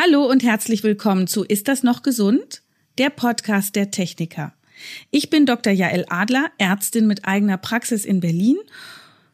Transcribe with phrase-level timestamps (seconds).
[0.00, 2.62] Hallo und herzlich willkommen zu Ist das noch gesund?
[2.98, 4.54] Der Podcast der Techniker.
[5.10, 5.72] Ich bin Dr.
[5.72, 8.58] Jael Adler, Ärztin mit eigener Praxis in Berlin.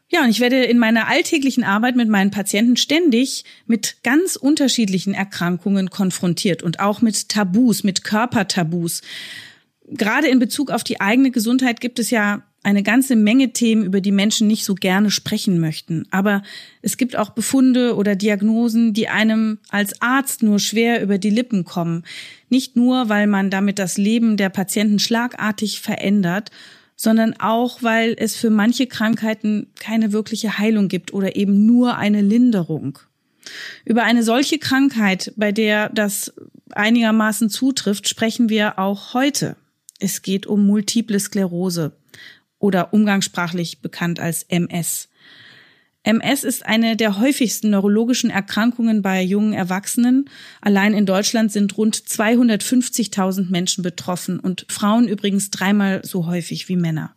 [0.09, 5.13] Ja, und ich werde in meiner alltäglichen Arbeit mit meinen Patienten ständig mit ganz unterschiedlichen
[5.13, 9.03] Erkrankungen konfrontiert und auch mit Tabus, mit Körpertabus.
[9.87, 14.01] Gerade in Bezug auf die eigene Gesundheit gibt es ja eine ganze Menge Themen, über
[14.01, 16.07] die Menschen nicht so gerne sprechen möchten.
[16.09, 16.41] Aber
[16.81, 21.63] es gibt auch Befunde oder Diagnosen, die einem als Arzt nur schwer über die Lippen
[21.63, 22.03] kommen.
[22.49, 26.49] Nicht nur, weil man damit das Leben der Patienten schlagartig verändert,
[26.95, 32.21] sondern auch, weil es für manche Krankheiten keine wirkliche Heilung gibt oder eben nur eine
[32.21, 32.97] Linderung.
[33.85, 36.33] Über eine solche Krankheit, bei der das
[36.71, 39.55] einigermaßen zutrifft, sprechen wir auch heute.
[39.99, 41.93] Es geht um multiple Sklerose
[42.65, 45.07] oder umgangssprachlich bekannt als MS.
[46.01, 50.29] MS ist eine der häufigsten neurologischen Erkrankungen bei jungen Erwachsenen.
[50.61, 56.75] Allein in Deutschland sind rund 250.000 Menschen betroffen und Frauen übrigens dreimal so häufig wie
[56.75, 57.15] Männer.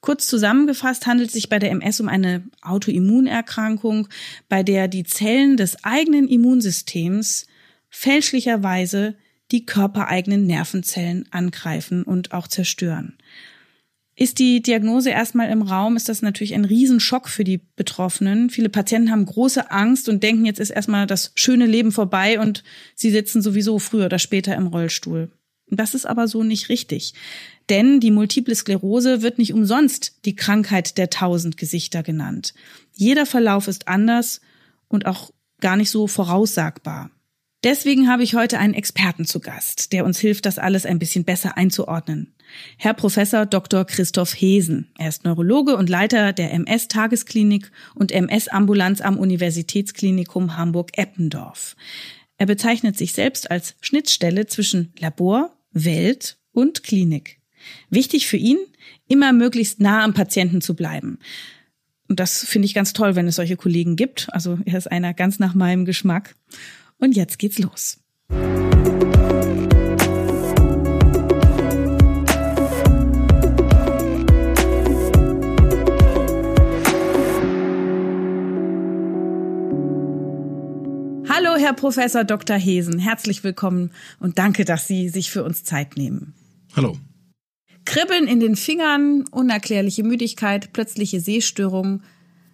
[0.00, 4.08] Kurz zusammengefasst handelt es sich bei der MS um eine Autoimmunerkrankung,
[4.48, 7.46] bei der die Zellen des eigenen Immunsystems
[7.88, 9.14] fälschlicherweise
[9.52, 13.16] die körpereigenen Nervenzellen angreifen und auch zerstören.
[14.18, 18.48] Ist die Diagnose erstmal im Raum, ist das natürlich ein Riesenschock für die Betroffenen.
[18.48, 22.64] Viele Patienten haben große Angst und denken, jetzt ist erstmal das schöne Leben vorbei und
[22.94, 25.30] sie sitzen sowieso früher oder später im Rollstuhl.
[25.68, 27.12] Das ist aber so nicht richtig.
[27.68, 32.54] Denn die Multiple Sklerose wird nicht umsonst die Krankheit der tausend Gesichter genannt.
[32.94, 34.40] Jeder Verlauf ist anders
[34.88, 37.10] und auch gar nicht so voraussagbar.
[37.64, 41.24] Deswegen habe ich heute einen Experten zu Gast, der uns hilft, das alles ein bisschen
[41.24, 42.32] besser einzuordnen.
[42.76, 43.84] Herr Professor Dr.
[43.84, 44.88] Christoph Hesen.
[44.98, 51.76] Er ist Neurologe und Leiter der MS-Tagesklinik und MS-Ambulanz am Universitätsklinikum Hamburg-Eppendorf.
[52.38, 57.38] Er bezeichnet sich selbst als Schnittstelle zwischen Labor, Welt und Klinik.
[57.90, 58.58] Wichtig für ihn,
[59.08, 61.18] immer möglichst nah am Patienten zu bleiben.
[62.08, 64.28] Und das finde ich ganz toll, wenn es solche Kollegen gibt.
[64.32, 66.36] Also er ist einer ganz nach meinem Geschmack.
[66.98, 67.98] Und jetzt geht's los.
[68.30, 69.15] Hallo,
[81.66, 82.56] Herr Professor Dr.
[82.56, 83.00] Hesen.
[83.00, 83.90] Herzlich willkommen
[84.20, 86.32] und danke, dass Sie sich für uns Zeit nehmen.
[86.76, 86.96] Hallo.
[87.84, 92.04] Kribbeln in den Fingern, unerklärliche Müdigkeit, plötzliche Sehstörungen.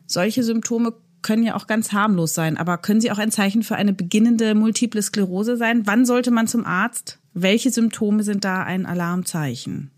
[0.07, 3.77] Solche Symptome können ja auch ganz harmlos sein, aber können sie auch ein Zeichen für
[3.77, 5.87] eine beginnende multiple Sklerose sein?
[5.87, 7.19] Wann sollte man zum Arzt?
[7.35, 9.91] Welche Symptome sind da ein Alarmzeichen?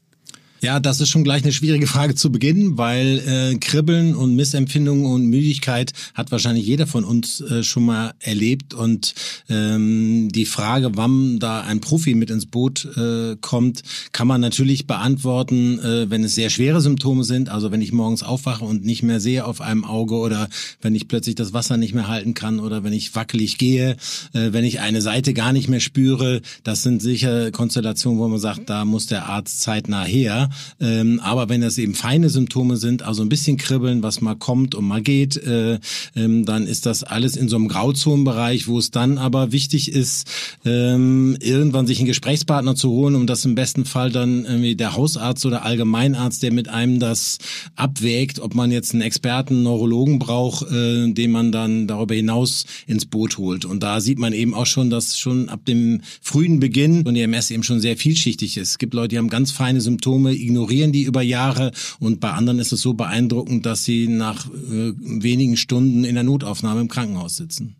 [0.65, 5.05] Ja, das ist schon gleich eine schwierige Frage zu Beginn, weil äh, Kribbeln und Missempfindungen
[5.05, 8.73] und Müdigkeit hat wahrscheinlich jeder von uns äh, schon mal erlebt.
[8.73, 9.13] Und
[9.51, 13.83] ähm, die Frage, wann da ein Profi mit ins Boot äh, kommt,
[14.13, 17.51] kann man natürlich beantworten, äh, wenn es sehr schwere Symptome sind.
[17.51, 20.49] Also wenn ich morgens aufwache und nicht mehr sehe auf einem Auge oder
[20.81, 23.99] wenn ich plötzlich das Wasser nicht mehr halten kann oder wenn ich wackelig gehe,
[24.33, 26.41] äh, wenn ich eine Seite gar nicht mehr spüre.
[26.63, 30.49] Das sind sicher Konstellationen, wo man sagt, da muss der Arzt zeitnah her.
[30.81, 34.75] Ähm, aber wenn das eben feine Symptome sind, also ein bisschen kribbeln, was mal kommt
[34.75, 35.79] und mal geht, äh,
[36.17, 40.29] ähm, dann ist das alles in so einem Grauzonenbereich, wo es dann aber wichtig ist,
[40.65, 44.97] ähm, irgendwann sich einen Gesprächspartner zu holen, um das im besten Fall dann irgendwie der
[44.97, 47.39] Hausarzt oder Allgemeinarzt, der mit einem das
[47.77, 53.07] abwägt, ob man jetzt einen Experten, Neurologen braucht, äh, den man dann darüber hinaus ins
[53.07, 53.65] Boot holt.
[53.65, 57.23] Und da sieht man eben auch schon, dass schon ab dem frühen Beginn und die
[57.23, 58.71] MS eben schon sehr vielschichtig ist.
[58.71, 62.59] Es gibt Leute, die haben ganz feine Symptome, ignorieren die über Jahre und bei anderen
[62.59, 67.37] ist es so beeindruckend, dass sie nach äh, wenigen Stunden in der Notaufnahme im Krankenhaus
[67.37, 67.77] sitzen.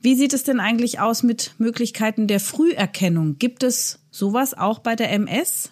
[0.00, 3.38] Wie sieht es denn eigentlich aus mit Möglichkeiten der Früherkennung?
[3.38, 5.70] Gibt es sowas auch bei der MS?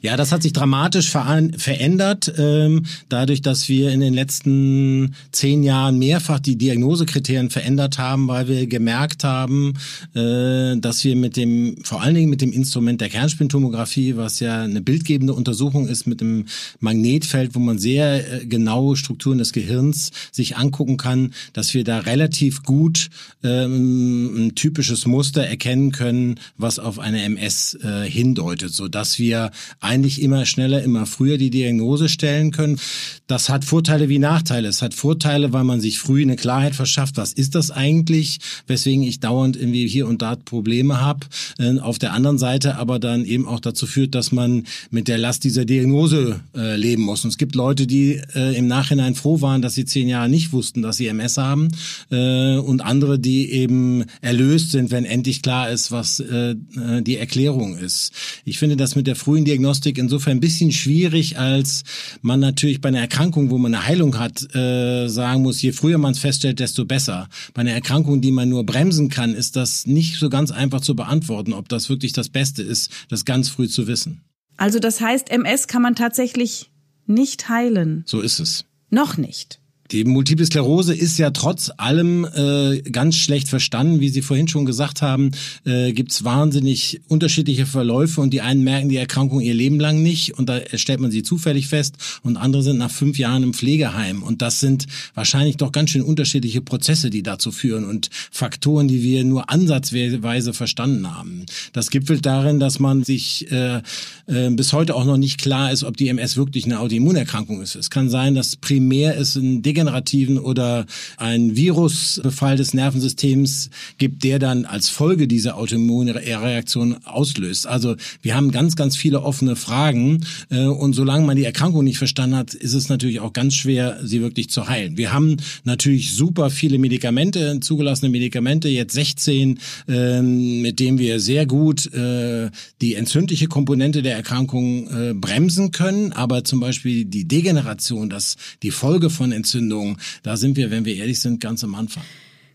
[0.00, 5.98] Ja, das hat sich dramatisch verändert, ähm, dadurch, dass wir in den letzten zehn Jahren
[5.98, 9.74] mehrfach die Diagnosekriterien verändert haben, weil wir gemerkt haben,
[10.14, 14.62] äh, dass wir mit dem, vor allen Dingen mit dem Instrument der Kernspintomographie, was ja
[14.62, 16.46] eine bildgebende Untersuchung ist mit einem
[16.80, 21.98] Magnetfeld, wo man sehr äh, genaue Strukturen des Gehirns sich angucken kann, dass wir da
[22.00, 23.10] relativ gut
[23.42, 29.50] ähm, ein typisches Muster erkennen können, was auf eine MS äh, hindeutet, so dass wir
[29.80, 32.78] eigentlich immer schneller, immer früher die Diagnose stellen können.
[33.26, 34.68] Das hat Vorteile wie Nachteile.
[34.68, 39.02] Es hat Vorteile, weil man sich früh eine Klarheit verschafft, was ist das eigentlich, weswegen
[39.02, 41.26] ich dauernd irgendwie hier und da Probleme habe.
[41.58, 45.18] Äh, auf der anderen Seite aber dann eben auch dazu führt, dass man mit der
[45.18, 47.24] Last dieser Diagnose äh, leben muss.
[47.24, 50.52] Und es gibt Leute, die äh, im Nachhinein froh waren, dass sie zehn Jahre nicht
[50.52, 51.68] wussten, dass sie MS haben
[52.10, 58.12] äh, und andere, die eben erlöst sind, wenn endlich klar ist, was die Erklärung ist.
[58.44, 61.82] Ich finde das mit der frühen Diagnostik insofern ein bisschen schwierig, als
[62.22, 65.98] man natürlich bei einer Erkrankung wo man eine Heilung hat, äh, sagen muss, je früher
[65.98, 67.28] man es feststellt, desto besser.
[67.52, 70.96] Bei einer Erkrankung, die man nur bremsen kann, ist das nicht so ganz einfach zu
[70.96, 74.22] beantworten, ob das wirklich das Beste ist, das ganz früh zu wissen.
[74.56, 76.70] Also das heißt, MS kann man tatsächlich
[77.06, 78.04] nicht heilen.
[78.06, 78.64] So ist es.
[78.90, 79.61] Noch nicht.
[79.92, 84.00] Die Multiple Sklerose ist ja trotz allem äh, ganz schlecht verstanden.
[84.00, 85.32] Wie Sie vorhin schon gesagt haben,
[85.66, 90.02] äh, gibt es wahnsinnig unterschiedliche Verläufe und die einen merken die Erkrankung ihr Leben lang
[90.02, 93.52] nicht und da stellt man sie zufällig fest und andere sind nach fünf Jahren im
[93.52, 94.22] Pflegeheim.
[94.22, 99.02] Und das sind wahrscheinlich doch ganz schön unterschiedliche Prozesse, die dazu führen und Faktoren, die
[99.02, 101.44] wir nur ansatzweise verstanden haben.
[101.74, 103.82] Das gipfelt darin, dass man sich äh,
[104.26, 107.74] äh, bis heute auch noch nicht klar ist, ob die MS wirklich eine Autoimmunerkrankung ist.
[107.74, 110.86] Es kann sein, dass primär es ein Digger degenerativen oder
[111.16, 117.66] ein Virusbefall des Nervensystems gibt, der dann als Folge dieser Autoimmunreaktion auslöst.
[117.66, 121.98] Also wir haben ganz, ganz viele offene Fragen äh, und solange man die Erkrankung nicht
[121.98, 124.96] verstanden hat, ist es natürlich auch ganz schwer, sie wirklich zu heilen.
[124.96, 129.58] Wir haben natürlich super viele Medikamente, zugelassene Medikamente, jetzt 16,
[129.88, 132.50] ähm, mit denen wir sehr gut äh,
[132.80, 138.70] die entzündliche Komponente der Erkrankung äh, bremsen können, aber zum Beispiel die Degeneration, das die
[138.70, 139.98] Folge von Entzündung Entzündung.
[140.22, 142.04] Da sind wir, wenn wir ehrlich sind, ganz am Anfang.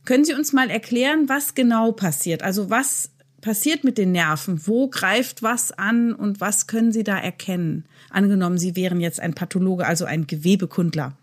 [0.05, 2.43] Können Sie uns mal erklären, was genau passiert?
[2.43, 3.11] Also was
[3.41, 4.61] passiert mit den Nerven?
[4.65, 7.85] Wo greift was an und was können Sie da erkennen?
[8.09, 11.17] Angenommen, Sie wären jetzt ein Pathologe, also ein Gewebekundler.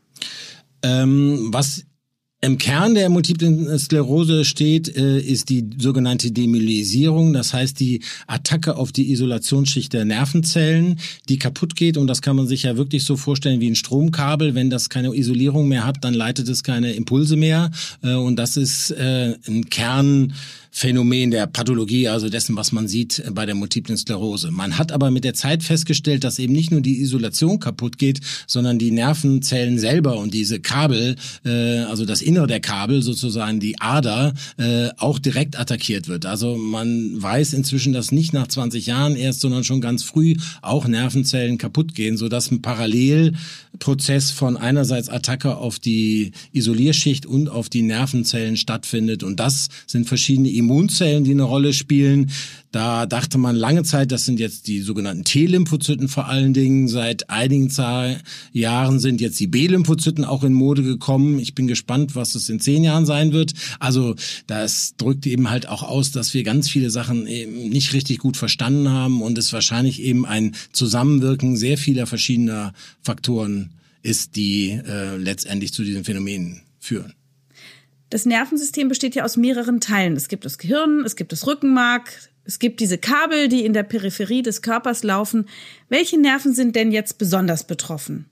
[0.83, 1.85] Ähm, was
[2.45, 8.77] im Kern der multiplen Sklerose steht, äh, ist die sogenannte Demyelisierung, das heißt die Attacke
[8.77, 10.99] auf die Isolationsschicht der Nervenzellen,
[11.29, 11.97] die kaputt geht.
[11.97, 14.55] Und das kann man sich ja wirklich so vorstellen wie ein Stromkabel.
[14.55, 17.71] Wenn das keine Isolierung mehr hat, dann leitet es keine Impulse mehr.
[18.03, 20.35] Äh, und das ist äh, ein Kern
[20.77, 24.51] Phänomen der Pathologie, also dessen, was man sieht bei der multiplen Sklerose.
[24.51, 28.19] Man hat aber mit der Zeit festgestellt, dass eben nicht nur die Isolation kaputt geht,
[28.49, 33.81] sondern die Nervenzellen selber und diese Kabel, äh, also das Innere der Kabel, sozusagen die
[33.81, 36.27] Ader, äh, auch direkt attackiert wird.
[36.27, 40.89] Also man weiß inzwischen, dass nicht nach 20 Jahren erst, sondern schon ganz früh auch
[40.89, 42.63] Nervenzellen kaputt gehen, sodass ein
[43.79, 49.23] Parallelprozess von einerseits Attacke auf die Isolierschicht und auf die Nervenzellen stattfindet.
[49.23, 52.31] Und das sind verschiedene Immunzellen, die eine Rolle spielen.
[52.75, 56.89] Da dachte man lange Zeit, das sind jetzt die sogenannten T-Lymphozyten vor allen Dingen.
[56.89, 57.73] Seit einigen
[58.51, 61.39] Jahren sind jetzt die B-Lymphozyten auch in Mode gekommen.
[61.39, 63.53] Ich bin gespannt, was es in zehn Jahren sein wird.
[63.79, 64.17] Also
[64.49, 68.37] das drückt eben halt auch aus, dass wir ganz viele Sachen eben nicht richtig gut
[68.37, 72.73] verstanden haben und es wahrscheinlich eben ein Zusammenwirken sehr vieler verschiedener
[73.03, 73.71] Faktoren
[74.03, 77.13] ist, die äh, letztendlich zu diesen Phänomenen führen.
[78.11, 80.17] Das Nervensystem besteht ja aus mehreren Teilen.
[80.17, 83.83] Es gibt das Gehirn, es gibt das Rückenmark, es gibt diese Kabel, die in der
[83.83, 85.49] Peripherie des Körpers laufen.
[85.89, 88.27] Welche Nerven sind denn jetzt besonders betroffen?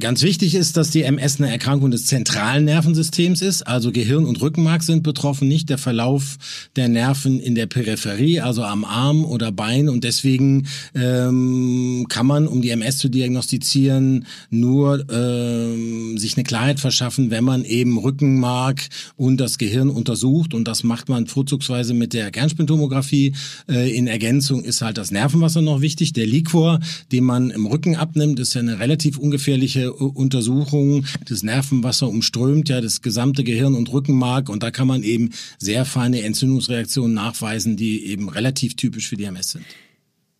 [0.00, 4.42] Ganz wichtig ist, dass die MS eine Erkrankung des zentralen Nervensystems ist, also Gehirn und
[4.42, 6.36] Rückenmark sind betroffen, nicht der Verlauf
[6.74, 9.88] der Nerven in der Peripherie, also am Arm oder Bein.
[9.88, 16.80] Und deswegen ähm, kann man, um die MS zu diagnostizieren, nur ähm, sich eine Klarheit
[16.80, 18.80] verschaffen, wenn man eben Rückenmark
[19.14, 20.54] und das Gehirn untersucht.
[20.54, 23.34] Und das macht man vorzugsweise mit der Kernspintomographie.
[23.70, 26.12] Äh, in Ergänzung ist halt das Nervenwasser noch wichtig.
[26.14, 26.80] Der Liquor,
[27.12, 31.06] den man im Rücken abnimmt, ist ja eine relativ ungefährliche Untersuchungen.
[31.28, 35.84] Das Nervenwasser umströmt ja das gesamte Gehirn und Rückenmark und da kann man eben sehr
[35.84, 39.64] feine Entzündungsreaktionen nachweisen, die eben relativ typisch für die MS sind.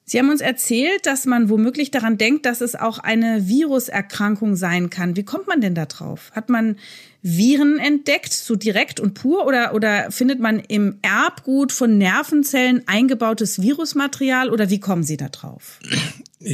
[0.07, 4.91] Sie haben uns erzählt, dass man womöglich daran denkt, dass es auch eine Viruserkrankung sein
[4.91, 5.17] kann.
[5.17, 6.31] Wie kommt man denn da drauf?
[6.35, 6.77] Hat man
[7.27, 13.63] Viren entdeckt, so direkt und pur, oder, oder findet man im Erbgut von Nervenzellen eingebautes
[13.63, 14.51] Virusmaterial?
[14.51, 15.81] Oder wie kommen Sie da drauf?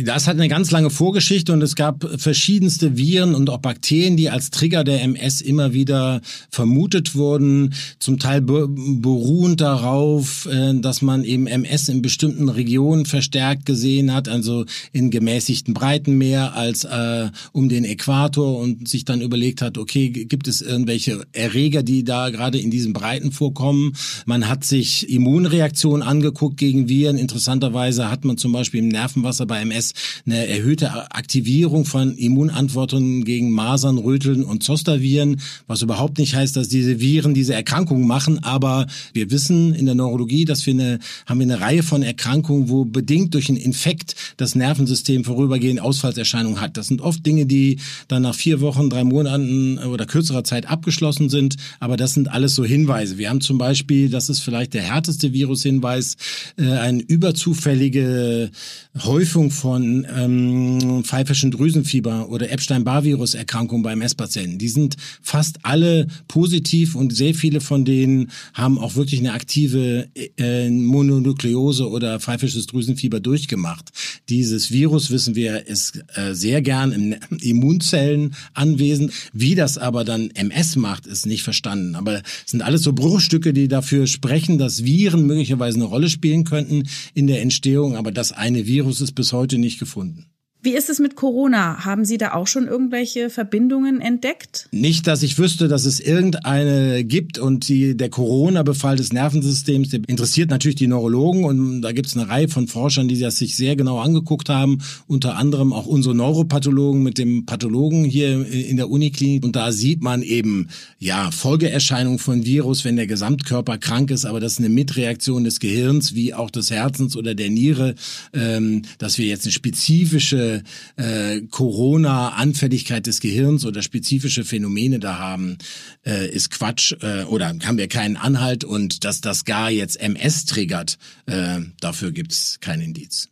[0.05, 4.31] Das hat eine ganz lange Vorgeschichte und es gab verschiedenste Viren und auch Bakterien, die
[4.31, 11.25] als Trigger der MS immer wieder vermutet wurden, zum Teil beruhend darauf, äh, dass man
[11.25, 17.31] eben MS in bestimmten Regionen verstärkt gesehen hat, also in gemäßigten Breiten mehr als äh,
[17.50, 22.31] um den Äquator und sich dann überlegt hat, okay, gibt es irgendwelche Erreger, die da
[22.31, 23.93] gerade in diesen Breiten vorkommen?
[24.26, 27.19] Man hat sich Immunreaktionen angeguckt gegen Viren.
[27.19, 29.93] Interessanterweise hat man zum Beispiel im Nervenwasser bei MS
[30.26, 36.69] eine erhöhte Aktivierung von Immunantworten gegen Masern, Röteln und Zosterviren, was überhaupt nicht heißt, dass
[36.69, 41.40] diese Viren diese Erkrankungen machen, aber wir wissen in der Neurologie, dass wir eine, haben
[41.40, 46.76] wir eine Reihe von Erkrankungen, wo bedingt durch einen Infekt das Nervensystem vorübergehend Ausfallserscheinungen hat.
[46.76, 51.28] Das sind oft Dinge, die dann nach vier Wochen, drei Monaten oder kürzerer Zeit abgeschlossen
[51.28, 53.19] sind, aber das sind alles so Hinweise.
[53.19, 56.16] Wir haben zum Beispiel, das ist vielleicht der härteste Virushinweis,
[56.57, 58.50] äh, eine überzufällige
[58.99, 64.59] Häufung von ähm, pfeifischen Drüsenfieber oder Epstein-Barr-Virus-Erkrankungen bei MS-Patienten.
[64.59, 70.09] Die sind fast alle positiv und sehr viele von denen haben auch wirklich eine aktive
[70.37, 73.90] äh, Mononukleose oder pfeifisches Drüsenfieber durchgemacht.
[74.28, 79.12] Dieses Virus, wissen wir, ist äh, sehr gern in Immunzellen anwesend.
[79.33, 81.95] Wie das aber dann MS macht, ist nicht verstanden.
[81.95, 86.45] Aber es sind alles so Bruchstücke, die dafür sprechen, dass Viren möglicherweise eine Rolle spielen
[86.45, 87.97] könnten in der Entstehung.
[87.97, 90.27] Aber das eine Virus ist bis heute nicht gefunden.
[90.62, 91.87] Wie ist es mit Corona?
[91.87, 94.69] Haben Sie da auch schon irgendwelche Verbindungen entdeckt?
[94.73, 100.00] Nicht, dass ich wüsste, dass es irgendeine gibt und die, der Corona-Befall des Nervensystems der
[100.07, 103.57] interessiert natürlich die Neurologen und da gibt es eine Reihe von Forschern, die das sich
[103.57, 108.90] sehr genau angeguckt haben, unter anderem auch unsere Neuropathologen mit dem Pathologen hier in der
[108.90, 114.26] Uniklinik und da sieht man eben, ja, Folgeerscheinungen von Virus, wenn der Gesamtkörper krank ist,
[114.26, 117.95] aber das ist eine Mitreaktion des Gehirns wie auch des Herzens oder der Niere,
[118.35, 120.50] ähm, dass wir jetzt eine spezifische
[120.97, 125.59] äh, Corona-Anfälligkeit des Gehirns oder spezifische Phänomene da haben,
[126.07, 130.45] äh, ist Quatsch äh, oder haben wir keinen Anhalt und dass das gar jetzt MS
[130.47, 133.30] triggert, äh, dafür gibt's kein Indiz.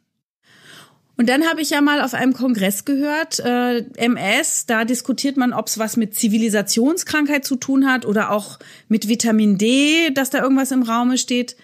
[1.19, 5.53] Und dann habe ich ja mal auf einem Kongress gehört, äh, MS, da diskutiert man,
[5.53, 10.41] ob es was mit Zivilisationskrankheit zu tun hat oder auch mit Vitamin D, dass da
[10.41, 11.57] irgendwas im Raume steht.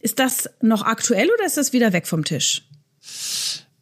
[0.00, 2.62] Ist das noch aktuell oder ist das wieder weg vom Tisch?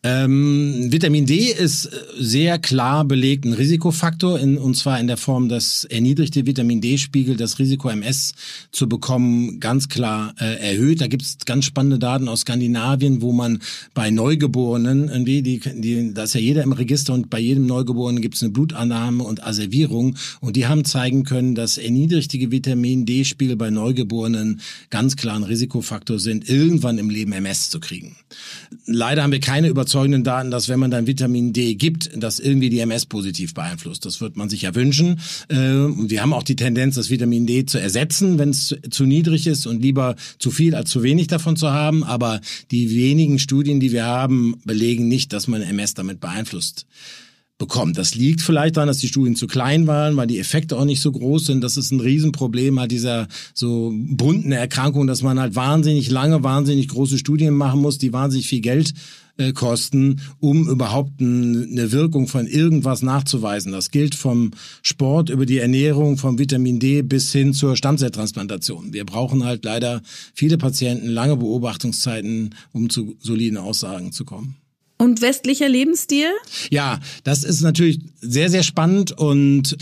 [0.06, 5.48] Ähm, Vitamin D ist sehr klar belegt ein Risikofaktor, in, und zwar in der Form,
[5.48, 8.34] dass erniedrigte Vitamin D-Spiegel das Risiko MS
[8.70, 11.00] zu bekommen ganz klar äh, erhöht.
[11.00, 13.60] Da gibt es ganz spannende Daten aus Skandinavien, wo man
[13.94, 18.20] bei Neugeborenen, irgendwie, die, die, da ist ja jeder im Register und bei jedem Neugeborenen
[18.20, 23.56] gibt es eine Blutannahme und Asservierung und die haben zeigen können, dass erniedrigte Vitamin D-Spiegel
[23.56, 28.16] bei Neugeborenen ganz klar ein Risikofaktor sind, irgendwann im Leben MS zu kriegen.
[28.84, 32.40] Leider haben wir keine Überzeugung überzeugenden Daten, dass wenn man dann Vitamin D gibt, das
[32.40, 34.04] irgendwie die MS positiv beeinflusst.
[34.04, 35.20] Das wird man sich ja wünschen.
[35.48, 39.46] Äh, wir haben auch die Tendenz, das Vitamin D zu ersetzen, wenn es zu niedrig
[39.46, 42.02] ist und lieber zu viel als zu wenig davon zu haben.
[42.02, 42.40] Aber
[42.72, 46.86] die wenigen Studien, die wir haben, belegen nicht, dass man MS damit beeinflusst
[47.56, 47.96] bekommt.
[47.96, 51.00] Das liegt vielleicht daran, dass die Studien zu klein waren, weil die Effekte auch nicht
[51.00, 51.62] so groß sind.
[51.62, 56.88] Das ist ein Riesenproblem halt dieser so bunten Erkrankung, dass man halt wahnsinnig lange, wahnsinnig
[56.88, 58.92] große Studien machen muss, die wahnsinnig viel Geld
[59.36, 63.72] äh, kosten, um überhaupt eine Wirkung von irgendwas nachzuweisen.
[63.72, 68.92] Das gilt vom Sport über die Ernährung, vom Vitamin D bis hin zur Stammzelltransplantation.
[68.92, 70.02] Wir brauchen halt leider
[70.34, 74.56] viele Patienten, lange Beobachtungszeiten, um zu soliden Aussagen zu kommen.
[74.96, 76.28] Und westlicher Lebensstil?
[76.70, 79.76] Ja, das ist natürlich sehr, sehr spannend und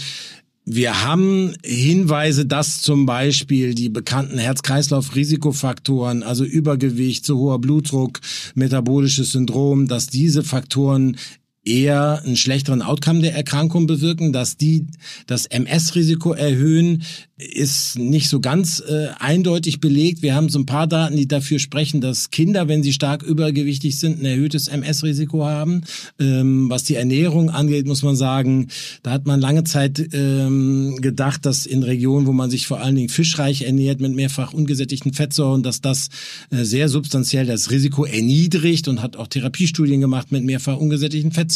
[0.64, 8.20] wir haben Hinweise, dass zum Beispiel die bekannten Herz-Kreislauf-Risikofaktoren, also Übergewicht, zu hoher Blutdruck,
[8.54, 11.16] metabolisches Syndrom, dass diese Faktoren
[11.64, 14.86] eher einen schlechteren Outcome der Erkrankung bewirken, dass die
[15.26, 17.02] das MS-Risiko erhöhen,
[17.36, 20.22] ist nicht so ganz äh, eindeutig belegt.
[20.22, 23.98] Wir haben so ein paar Daten, die dafür sprechen, dass Kinder, wenn sie stark übergewichtig
[23.98, 25.82] sind, ein erhöhtes MS-Risiko haben.
[26.20, 28.68] Ähm, was die Ernährung angeht, muss man sagen,
[29.02, 32.94] da hat man lange Zeit ähm, gedacht, dass in Regionen, wo man sich vor allen
[32.94, 36.08] Dingen fischreich ernährt mit mehrfach ungesättigten Fettsäuren, dass das
[36.50, 41.51] äh, sehr substanziell das Risiko erniedrigt und hat auch Therapiestudien gemacht mit mehrfach ungesättigten Fettsäuren.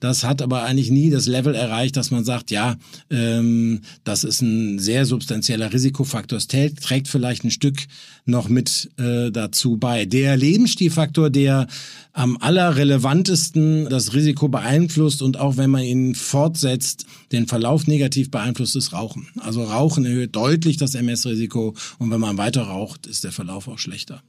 [0.00, 2.76] Das hat aber eigentlich nie das Level erreicht, dass man sagt, ja,
[3.10, 6.38] ähm, das ist ein sehr substanzieller Risikofaktor.
[6.38, 7.78] Es trägt vielleicht ein Stück
[8.24, 10.04] noch mit äh, dazu bei.
[10.04, 11.66] Der Lebensstilfaktor, der
[12.12, 18.76] am allerrelevantesten das Risiko beeinflusst und auch wenn man ihn fortsetzt, den Verlauf negativ beeinflusst,
[18.76, 19.28] ist Rauchen.
[19.38, 23.78] Also Rauchen erhöht deutlich das MS-Risiko und wenn man weiter raucht, ist der Verlauf auch
[23.78, 24.22] schlechter.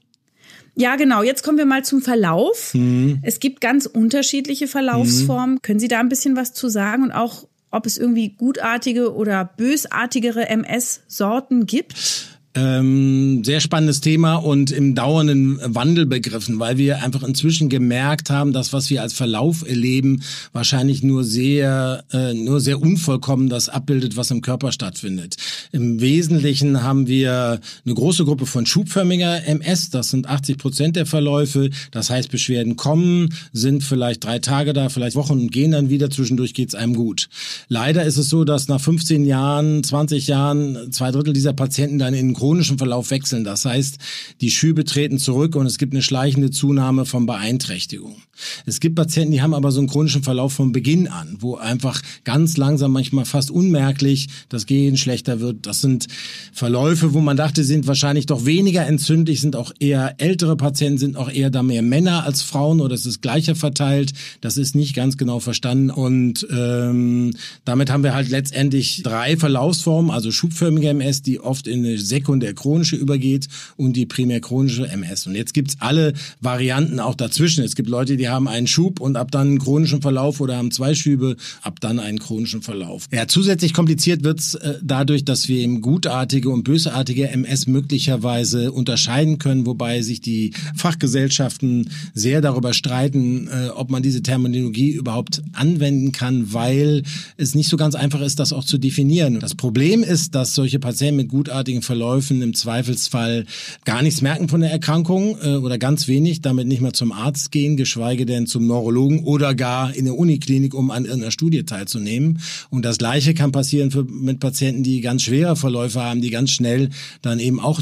[0.76, 1.24] Ja, genau.
[1.24, 2.74] Jetzt kommen wir mal zum Verlauf.
[2.74, 3.20] Mhm.
[3.24, 5.56] Es gibt ganz unterschiedliche Verlaufsformen.
[5.56, 5.62] Mhm.
[5.62, 9.46] Können Sie da ein bisschen was zu sagen und auch, ob es irgendwie gutartige oder
[9.46, 12.31] bösartigere MS-Sorten gibt?
[12.54, 18.52] Ähm, sehr spannendes Thema und im dauernden Wandel begriffen, weil wir einfach inzwischen gemerkt haben,
[18.52, 24.18] dass was wir als Verlauf erleben, wahrscheinlich nur sehr, äh, nur sehr unvollkommen das abbildet,
[24.18, 25.38] was im Körper stattfindet.
[25.72, 31.06] Im Wesentlichen haben wir eine große Gruppe von schubförmiger MS, das sind 80 Prozent der
[31.06, 31.70] Verläufe.
[31.92, 36.10] Das heißt, Beschwerden kommen, sind vielleicht drei Tage da, vielleicht Wochen und gehen dann wieder.
[36.10, 37.30] Zwischendurch geht's einem gut.
[37.68, 42.14] Leider ist es so, dass nach 15 Jahren, 20 Jahren zwei Drittel dieser Patienten dann
[42.14, 43.44] in chronischen Verlauf wechseln.
[43.44, 44.00] Das heißt,
[44.42, 48.24] die Schübe treten zurück und es gibt eine schleichende Zunahme von Beeinträchtigungen.
[48.66, 52.02] Es gibt Patienten, die haben aber so einen chronischen Verlauf von Beginn an, wo einfach
[52.24, 55.68] ganz langsam, manchmal fast unmerklich das Gehen schlechter wird.
[55.68, 56.08] Das sind
[56.52, 61.18] Verläufe, wo man dachte, sind wahrscheinlich doch weniger entzündlich, sind auch eher ältere Patienten, sind
[61.18, 64.14] auch eher da mehr Männer als Frauen oder es ist gleicher verteilt.
[64.42, 67.34] Das ist nicht ganz genau verstanden und ähm,
[67.66, 72.31] damit haben wir halt letztendlich drei Verlaufsformen, also schubförmige MS, die oft in eine sekundäre
[72.32, 75.28] sekundär chronische übergeht und die primär chronische MS.
[75.28, 77.64] Und jetzt gibt's alle Varianten auch dazwischen.
[77.64, 80.72] Es gibt Leute, die haben einen Schub und ab dann einen chronischen Verlauf oder haben
[80.72, 83.08] zwei Schübe, ab dann einen chronischen Verlauf.
[83.12, 89.38] Ja, zusätzlich kompliziert wird's äh, dadurch, dass wir eben gutartige und bösartige MS möglicherweise unterscheiden
[89.38, 96.14] können, wobei sich die Fachgesellschaften sehr darüber streiten, äh, ob man diese Terminologie überhaupt anwenden
[96.14, 97.04] kann, weil
[97.36, 99.40] es nicht so ganz einfach ist, das auch zu definieren.
[99.42, 103.46] Das Problem ist, dass solche Patienten mit gutartigen Verläufen Verläufen im Zweifelsfall
[103.84, 107.52] gar nichts merken von der Erkrankung äh, oder ganz wenig, damit nicht mal zum Arzt
[107.52, 112.40] gehen, geschweige denn zum Neurologen oder gar in der Uniklinik, um an irgendeiner Studie teilzunehmen.
[112.70, 116.52] Und das Gleiche kann passieren für, mit Patienten, die ganz schwere Verläufe haben, die ganz
[116.52, 116.90] schnell
[117.22, 117.82] dann eben auch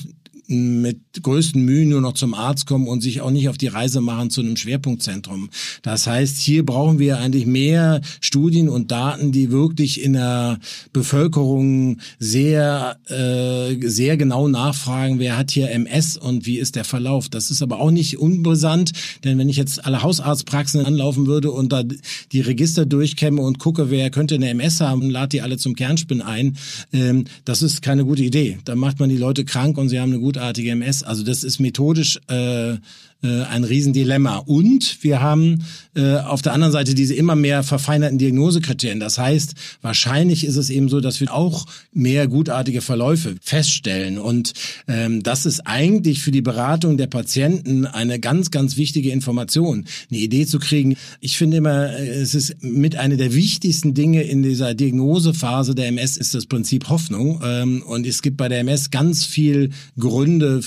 [0.50, 4.02] mit größten Mühen nur noch zum Arzt kommen und sich auch nicht auf die Reise
[4.02, 5.50] machen zu einem Schwerpunktzentrum.
[5.84, 10.60] Das heißt, hier brauchen wir eigentlich mehr Studien und Daten, die wirklich in der
[10.92, 17.30] Bevölkerung sehr, äh, sehr genau nachfragen, wer hat hier MS und wie ist der Verlauf.
[17.30, 18.92] Das ist aber auch nicht unbrisant,
[19.24, 21.84] denn wenn ich jetzt alle Hausarztpraxen anlaufen würde und da
[22.32, 25.76] die Register durchkämme und gucke, wer könnte eine MS haben und lade die alle zum
[25.76, 26.58] Kernspin ein,
[26.92, 28.58] ähm, das ist keine gute Idee.
[28.66, 31.04] Da macht man die Leute krank und sie haben eine gute gutartige MS.
[31.04, 32.78] Also das ist methodisch äh,
[33.22, 34.38] äh, ein Riesendilemma.
[34.38, 39.02] Und wir haben äh, auf der anderen Seite diese immer mehr verfeinerten Diagnosekriterien.
[39.02, 44.18] Das heißt, wahrscheinlich ist es eben so, dass wir auch mehr gutartige Verläufe feststellen.
[44.18, 44.54] Und
[44.88, 50.20] ähm, das ist eigentlich für die Beratung der Patienten eine ganz, ganz wichtige Information, eine
[50.20, 50.96] Idee zu kriegen.
[51.20, 55.88] Ich finde immer, äh, es ist mit einer der wichtigsten Dinge in dieser Diagnosephase der
[55.88, 57.42] MS ist das Prinzip Hoffnung.
[57.44, 60.62] Ähm, und es gibt bei der MS ganz viel Gründe,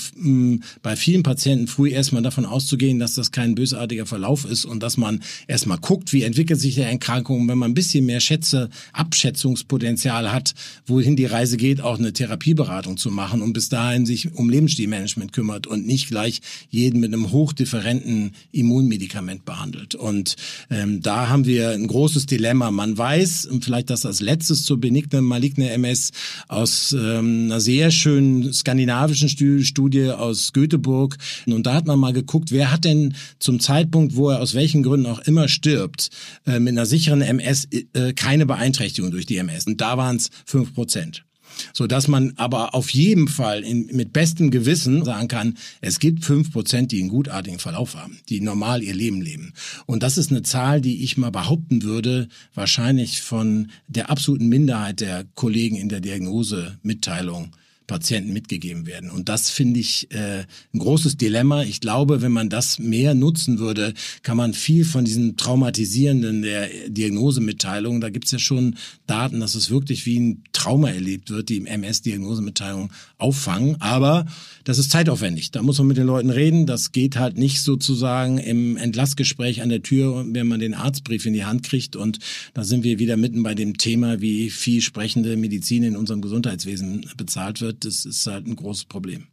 [0.83, 4.83] bei vielen Patienten früh erstmal davon davon auszugehen, dass das kein bösartiger Verlauf ist und
[4.83, 8.69] dass man erstmal guckt, wie entwickelt sich die Erkrankung, wenn man ein bisschen mehr Schätze,
[8.93, 10.53] Abschätzungspotenzial hat,
[10.85, 15.33] wohin die Reise geht, auch eine Therapieberatung zu machen und bis dahin sich um Lebensstilmanagement
[15.33, 19.95] kümmert und nicht gleich jeden mit einem hochdifferenten Immunmedikament behandelt.
[19.95, 20.35] Und
[20.69, 22.71] ähm, da haben wir ein großes Dilemma.
[22.71, 26.11] Man weiß, und vielleicht das als letztes zur benignen maligne MS
[26.47, 31.17] aus ähm, einer sehr schönen skandinavischen Studie aus Göteborg.
[31.45, 34.55] Und da hat man mal geguckt, geguckt, wer hat denn zum Zeitpunkt, wo er aus
[34.55, 36.09] welchen Gründen auch immer stirbt,
[36.47, 39.67] äh, mit einer sicheren MS äh, keine Beeinträchtigung durch die MS.
[39.67, 41.23] Und da waren es fünf Prozent
[41.71, 46.25] so dass man aber auf jeden Fall in, mit bestem Gewissen sagen kann, es gibt
[46.25, 49.53] fünf Prozent, die einen gutartigen Verlauf haben, die normal ihr Leben leben.
[49.85, 54.99] Und das ist eine Zahl, die ich mal behaupten würde, wahrscheinlich von der absoluten Minderheit
[54.99, 57.51] der Kollegen in der Diagnosemitteilung
[57.87, 59.09] Patienten mitgegeben werden.
[59.09, 61.63] Und das finde ich äh, ein großes Dilemma.
[61.63, 66.69] Ich glaube, wenn man das mehr nutzen würde, kann man viel von diesen traumatisierenden der
[66.87, 68.75] Diagnosemitteilung, da gibt es ja schon
[69.07, 73.77] Daten, dass es wirklich wie ein Trauma erlebt wird, die im MS-Diagnosemitteilung auffangen.
[73.81, 74.25] Aber
[74.63, 75.51] das ist zeitaufwendig.
[75.51, 76.65] Da muss man mit den Leuten reden.
[76.65, 81.33] Das geht halt nicht sozusagen im Entlassgespräch an der Tür, wenn man den Arztbrief in
[81.33, 81.95] die Hand kriegt.
[81.95, 82.19] Und
[82.53, 87.05] da sind wir wieder mitten bei dem Thema, wie viel sprechende Medizin in unserem Gesundheitswesen
[87.17, 89.27] bezahlt wird das ist halt ein großes Problem.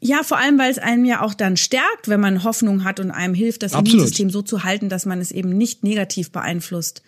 [0.00, 3.10] Ja, vor allem, weil es einem ja auch dann stärkt, wenn man Hoffnung hat und
[3.10, 3.94] einem hilft, das Absolut.
[3.94, 7.02] Immunsystem so zu halten, dass man es eben nicht negativ beeinflusst.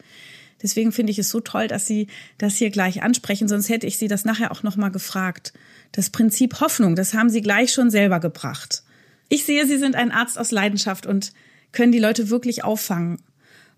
[0.62, 2.06] Deswegen finde ich es so toll, dass Sie
[2.38, 5.52] das hier gleich ansprechen, sonst hätte ich Sie das nachher auch nochmal gefragt.
[5.92, 8.82] Das Prinzip Hoffnung, das haben Sie gleich schon selber gebracht.
[9.28, 11.32] Ich sehe, Sie sind ein Arzt aus Leidenschaft und
[11.72, 13.18] können die Leute wirklich auffangen.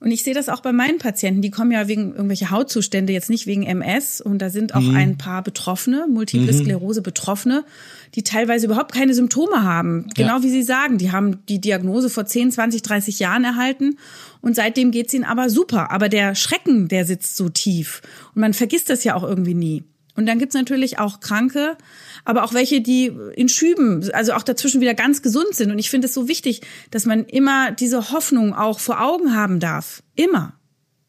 [0.00, 3.30] Und ich sehe das auch bei meinen Patienten, die kommen ja wegen irgendwelcher Hautzustände, jetzt
[3.30, 4.20] nicht wegen MS.
[4.20, 4.94] Und da sind auch mhm.
[4.94, 6.56] ein paar Betroffene, Multiple mhm.
[6.56, 7.64] Sklerose Betroffene,
[8.14, 10.06] die teilweise überhaupt keine Symptome haben.
[10.14, 10.42] Genau ja.
[10.42, 13.98] wie Sie sagen, die haben die Diagnose vor 10, 20, 30 Jahren erhalten
[14.40, 15.90] und seitdem geht's ihnen aber super.
[15.90, 18.00] Aber der Schrecken, der sitzt so tief.
[18.34, 19.84] Und man vergisst das ja auch irgendwie nie.
[20.18, 21.76] Und dann gibt's natürlich auch Kranke,
[22.24, 25.70] aber auch welche, die in Schüben, also auch dazwischen wieder ganz gesund sind.
[25.70, 29.60] Und ich finde es so wichtig, dass man immer diese Hoffnung auch vor Augen haben
[29.60, 30.02] darf.
[30.16, 30.57] Immer.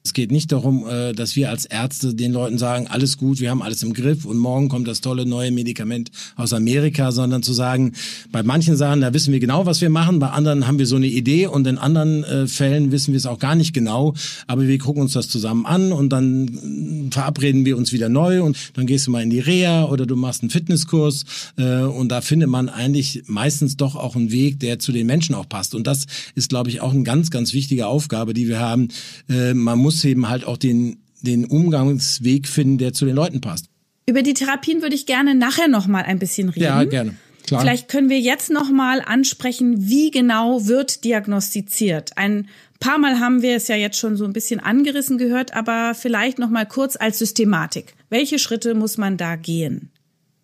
[0.02, 3.50] Es geht nicht darum, äh, dass wir als Ärzte den Leuten sagen, alles gut, wir
[3.50, 7.52] haben alles im Griff und morgen kommt das tolle neue Medikament aus Amerika, sondern zu
[7.52, 7.92] sagen,
[8.32, 10.96] bei manchen Sachen, da wissen wir genau, was wir machen, bei anderen haben wir so
[10.96, 14.14] eine Idee und in anderen äh, Fällen wissen wir es auch gar nicht genau,
[14.48, 18.58] aber wir gucken uns das zusammen an und dann verabreden wir uns wieder neu und
[18.76, 21.26] dann gehst du mal in die Reha oder du machst einen Fitnesskurs
[21.58, 25.36] äh, und da findet man eigentlich meistens doch auch einen Weg, der zu den Menschen
[25.36, 28.60] auch passt und das ist, glaube ich, auch eine ganz, ganz wichtige Aufgabe, die wir
[28.60, 28.88] haben.
[29.28, 33.66] Man muss muss eben halt auch den, den Umgangsweg finden, der zu den Leuten passt.
[34.06, 36.64] Über die Therapien würde ich gerne nachher noch mal ein bisschen reden.
[36.64, 37.16] Ja, gerne.
[37.48, 37.62] Klar.
[37.62, 42.12] Vielleicht können wir jetzt noch mal ansprechen, wie genau wird diagnostiziert.
[42.18, 42.50] Ein
[42.80, 46.38] paar Mal haben wir es ja jetzt schon so ein bisschen angerissen gehört, aber vielleicht
[46.38, 47.96] noch mal kurz als Systematik.
[48.12, 49.90] Welche Schritte muss man da gehen?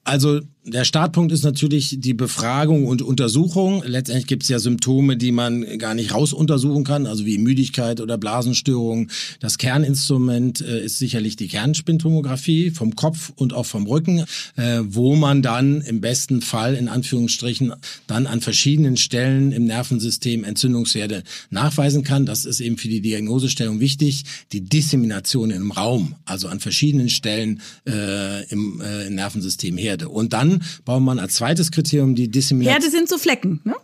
[0.05, 3.83] Also der Startpunkt ist natürlich die Befragung und Untersuchung.
[3.85, 8.17] Letztendlich gibt es ja Symptome, die man gar nicht rausuntersuchen kann, also wie Müdigkeit oder
[8.17, 9.11] Blasenstörungen.
[9.39, 14.25] Das Kerninstrument äh, ist sicherlich die Kernspintomographie vom Kopf und auch vom Rücken,
[14.55, 17.73] äh, wo man dann im besten Fall in Anführungsstrichen
[18.07, 22.25] dann an verschiedenen Stellen im Nervensystem Entzündungsherde nachweisen kann.
[22.25, 24.23] Das ist eben für die Diagnosestellung wichtig.
[24.51, 30.09] Die Dissemination im Raum, also an verschiedenen Stellen äh, im, äh, im Nervensystem Herde.
[30.09, 32.81] Und dann baut man als zweites Kriterium die Dissemination.
[32.81, 33.75] Herde sind so Flecken, ne?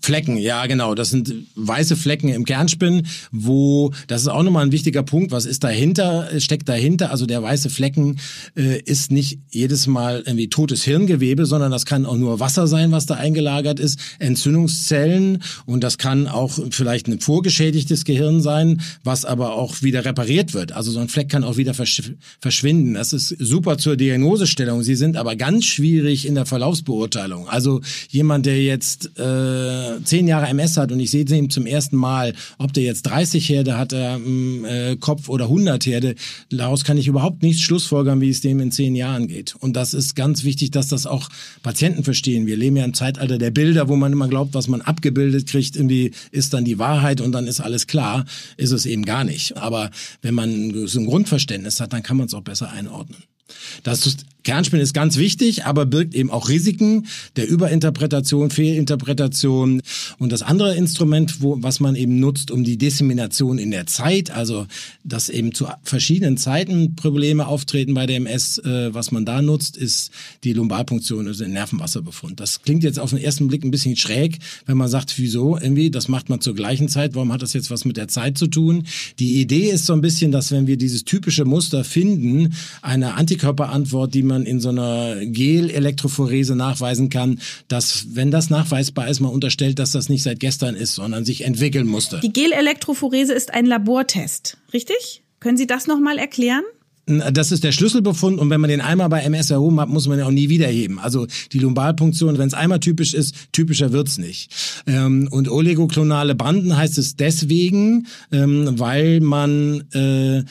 [0.00, 0.94] Flecken, ja genau.
[0.94, 5.44] Das sind weiße Flecken im Kernspinn, wo, das ist auch nochmal ein wichtiger Punkt, was
[5.44, 7.10] ist dahinter, steckt dahinter.
[7.10, 8.18] Also der weiße Flecken
[8.56, 12.92] äh, ist nicht jedes Mal irgendwie totes Hirngewebe, sondern das kann auch nur Wasser sein,
[12.92, 19.24] was da eingelagert ist, Entzündungszellen und das kann auch vielleicht ein vorgeschädigtes Gehirn sein, was
[19.24, 20.72] aber auch wieder repariert wird.
[20.72, 22.02] Also so ein Fleck kann auch wieder versch
[22.40, 22.94] verschwinden.
[22.94, 24.82] Das ist super zur Diagnosestellung.
[24.82, 27.48] Sie sind aber ganz schwierig in der Verlaufsbeurteilung.
[27.48, 31.96] Also jemand, der jetzt äh, zehn Jahre MS hat und ich sehe ihn zum ersten
[31.96, 36.14] Mal, ob der jetzt 30 Herde hat im äh, Kopf oder 100 Herde,
[36.50, 39.54] daraus kann ich überhaupt nichts schlussfolgern, wie es dem in zehn Jahren geht.
[39.60, 41.28] Und das ist ganz wichtig, dass das auch
[41.62, 42.46] Patienten verstehen.
[42.46, 45.76] Wir leben ja im Zeitalter der Bilder, wo man immer glaubt, was man abgebildet kriegt,
[45.76, 48.24] irgendwie ist dann die Wahrheit und dann ist alles klar.
[48.56, 49.56] Ist es eben gar nicht.
[49.56, 49.90] Aber
[50.22, 53.22] wenn man so ein Grundverständnis hat, dann kann man es auch besser einordnen.
[53.82, 59.82] Das Kernspin ist ganz wichtig, aber birgt eben auch Risiken der Überinterpretation, Fehlinterpretation.
[60.18, 64.30] Und das andere Instrument, wo, was man eben nutzt, um die Dissemination in der Zeit,
[64.30, 64.66] also
[65.02, 69.76] dass eben zu verschiedenen Zeiten Probleme auftreten bei der MS, äh, was man da nutzt,
[69.76, 70.10] ist
[70.44, 72.38] die Lumbalpunktion, also der Nervenwasserbefund.
[72.38, 75.90] Das klingt jetzt auf den ersten Blick ein bisschen schräg, wenn man sagt, wieso irgendwie,
[75.90, 78.46] das macht man zur gleichen Zeit, warum hat das jetzt was mit der Zeit zu
[78.46, 78.84] tun?
[79.18, 84.12] Die Idee ist so ein bisschen, dass wenn wir dieses typische Muster finden, eine Antikörperantwort,
[84.12, 89.30] die man man in so einer Gel-Elektrophorese nachweisen kann, dass, wenn das nachweisbar ist, man
[89.30, 92.20] unterstellt, dass das nicht seit gestern ist, sondern sich entwickeln musste.
[92.20, 95.22] Die Gel-Elektrophorese ist ein Labortest, richtig?
[95.40, 96.64] Können Sie das nochmal erklären?
[97.06, 100.16] Das ist der Schlüsselbefund und wenn man den einmal bei MS erhoben hat, muss man
[100.16, 100.98] den auch nie wieder heben.
[100.98, 104.50] Also die Lumbalpunktion, wenn es einmal typisch ist, typischer wird's nicht.
[104.86, 110.44] Ähm, und oligoklonale Banden heißt es deswegen, ähm, weil man äh,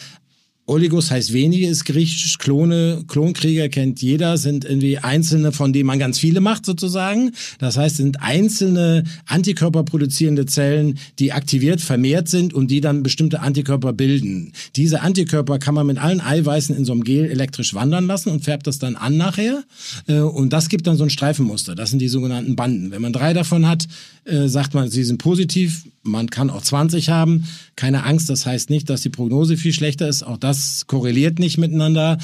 [0.65, 2.37] Oligos heißt wenige, ist griechisch.
[2.37, 7.31] Klone, Klonkrieger kennt jeder, sind irgendwie einzelne, von denen man ganz viele macht sozusagen.
[7.59, 13.41] Das heißt, sind einzelne Antikörper produzierende Zellen, die aktiviert, vermehrt sind und die dann bestimmte
[13.41, 14.53] Antikörper bilden.
[14.77, 18.45] Diese Antikörper kann man mit allen Eiweißen in so einem Gel elektrisch wandern lassen und
[18.45, 19.63] färbt das dann an nachher.
[20.07, 21.75] Äh, und das gibt dann so ein Streifenmuster.
[21.75, 22.91] Das sind die sogenannten Banden.
[22.91, 23.87] Wenn man drei davon hat,
[24.25, 25.83] äh, sagt man, sie sind positiv.
[26.03, 27.45] Man kann auch 20 haben.
[27.75, 30.23] Keine Angst, das heißt nicht, dass die Prognose viel schlechter ist.
[30.23, 32.17] Auch das korreliert nicht miteinander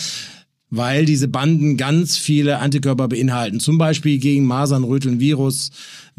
[0.69, 5.71] weil diese Banden ganz viele Antikörper beinhalten, zum Beispiel gegen Masern, Röteln, Virus,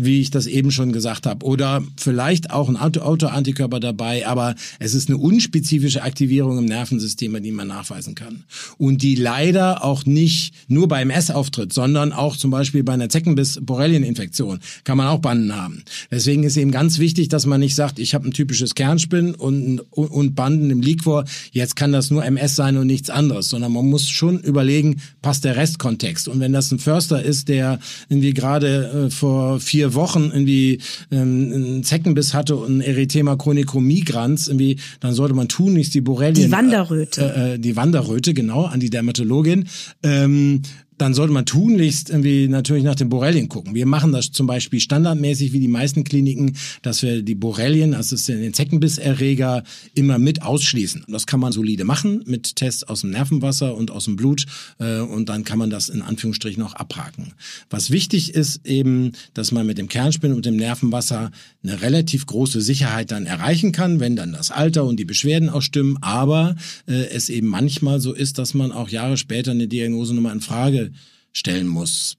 [0.05, 1.45] wie ich das eben schon gesagt habe.
[1.45, 7.53] Oder vielleicht auch ein Autoantikörper dabei, aber es ist eine unspezifische Aktivierung im Nervensystem, die
[7.53, 8.45] man nachweisen kann.
[8.79, 13.09] Und die leider auch nicht nur beim MS auftritt, sondern auch zum Beispiel bei einer
[13.09, 15.83] Zeckenbiss-Borrelien-Infektion kann man auch Banden haben.
[16.11, 19.81] Deswegen ist eben ganz wichtig, dass man nicht sagt, ich habe ein typisches Kernspinn und,
[19.91, 23.89] und Banden im Liquor, jetzt kann das nur MS sein und nichts anderes, sondern man
[23.89, 26.29] muss schon überlegen, passt der Restkontext.
[26.29, 31.53] Und wenn das ein Förster ist, der irgendwie gerade äh, vor vier Wochen irgendwie ähm,
[31.53, 36.47] einen Zeckenbiss hatte und ein Erythema chronicum migrans, irgendwie, dann sollte man tunlichst die Borrelien...
[36.47, 37.21] Die Wanderröte.
[37.21, 39.69] Äh, äh, die Wanderröte, genau, an die Dermatologin.
[40.03, 40.63] Ähm,
[41.01, 43.75] dann sollte man tunlichst irgendwie natürlich nach den Borrelien gucken.
[43.75, 48.17] Wir machen das zum Beispiel standardmäßig wie die meisten Kliniken, dass wir die Borrelien, also
[48.31, 49.63] den Zeckenbisserreger,
[49.95, 51.05] immer mit ausschließen.
[51.09, 54.45] Das kann man solide machen mit Tests aus dem Nervenwasser und aus dem Blut
[54.79, 57.33] äh, und dann kann man das in Anführungsstrichen auch abhaken.
[57.71, 61.31] Was wichtig ist eben, dass man mit dem Kernspin und dem Nervenwasser
[61.63, 65.63] eine relativ große Sicherheit dann erreichen kann, wenn dann das Alter und die Beschwerden auch
[65.63, 70.15] stimmen, aber äh, es eben manchmal so ist, dass man auch Jahre später eine Diagnose
[70.15, 70.90] nochmal in Frage
[71.33, 72.17] stellen muss.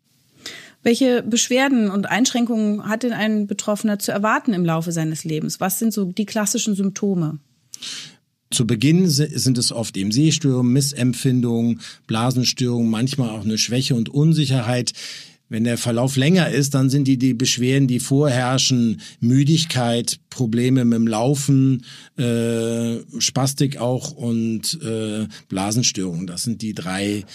[0.83, 5.59] Welche Beschwerden und Einschränkungen hat denn ein Betroffener zu erwarten im Laufe seines Lebens?
[5.59, 7.39] Was sind so die klassischen Symptome?
[8.49, 14.91] Zu Beginn sind es oft eben Sehstörungen, Missempfindungen, Blasenstörungen, manchmal auch eine Schwäche und Unsicherheit.
[15.47, 20.97] Wenn der Verlauf länger ist, dann sind die, die Beschwerden, die vorherrschen, Müdigkeit, Probleme mit
[20.97, 21.85] dem Laufen,
[22.17, 26.25] äh, Spastik auch und äh, Blasenstörungen.
[26.25, 27.25] Das sind die drei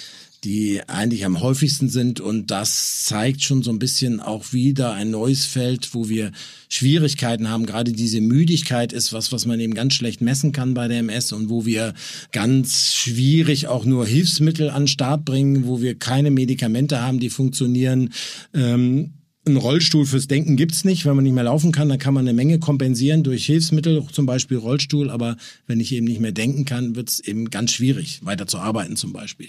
[0.45, 2.21] die eigentlich am häufigsten sind.
[2.21, 6.33] Und das zeigt schon so ein bisschen auch wieder ein neues Feld, wo wir
[6.69, 7.67] Schwierigkeiten haben.
[7.67, 11.33] Gerade diese Müdigkeit ist was, was man eben ganz schlecht messen kann bei der MS
[11.33, 11.95] und wo wir
[12.33, 18.13] ganz schwierig auch nur Hilfsmittel an Start bringen, wo wir keine Medikamente haben, die funktionieren.
[18.55, 19.13] Ähm,
[19.47, 21.07] ein Rollstuhl fürs Denken gibt's nicht.
[21.07, 24.27] Wenn man nicht mehr laufen kann, dann kann man eine Menge kompensieren durch Hilfsmittel, zum
[24.27, 25.09] Beispiel Rollstuhl.
[25.09, 28.97] Aber wenn ich eben nicht mehr denken kann, wird's eben ganz schwierig, weiter zu arbeiten
[28.97, 29.49] zum Beispiel.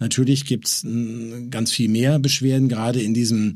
[0.00, 3.54] Natürlich gibt's hm, ganz viel mehr Beschwerden, gerade in diesem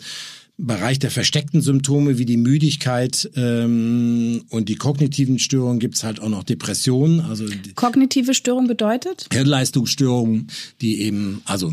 [0.61, 6.29] Bereich der versteckten Symptome wie die Müdigkeit ähm, und die kognitiven Störungen gibt's halt auch
[6.29, 7.20] noch Depressionen.
[7.20, 7.46] Also
[7.77, 9.29] Kognitive Störung bedeutet?
[9.33, 10.48] Hirnleistungsstörungen,
[10.81, 11.72] die eben, also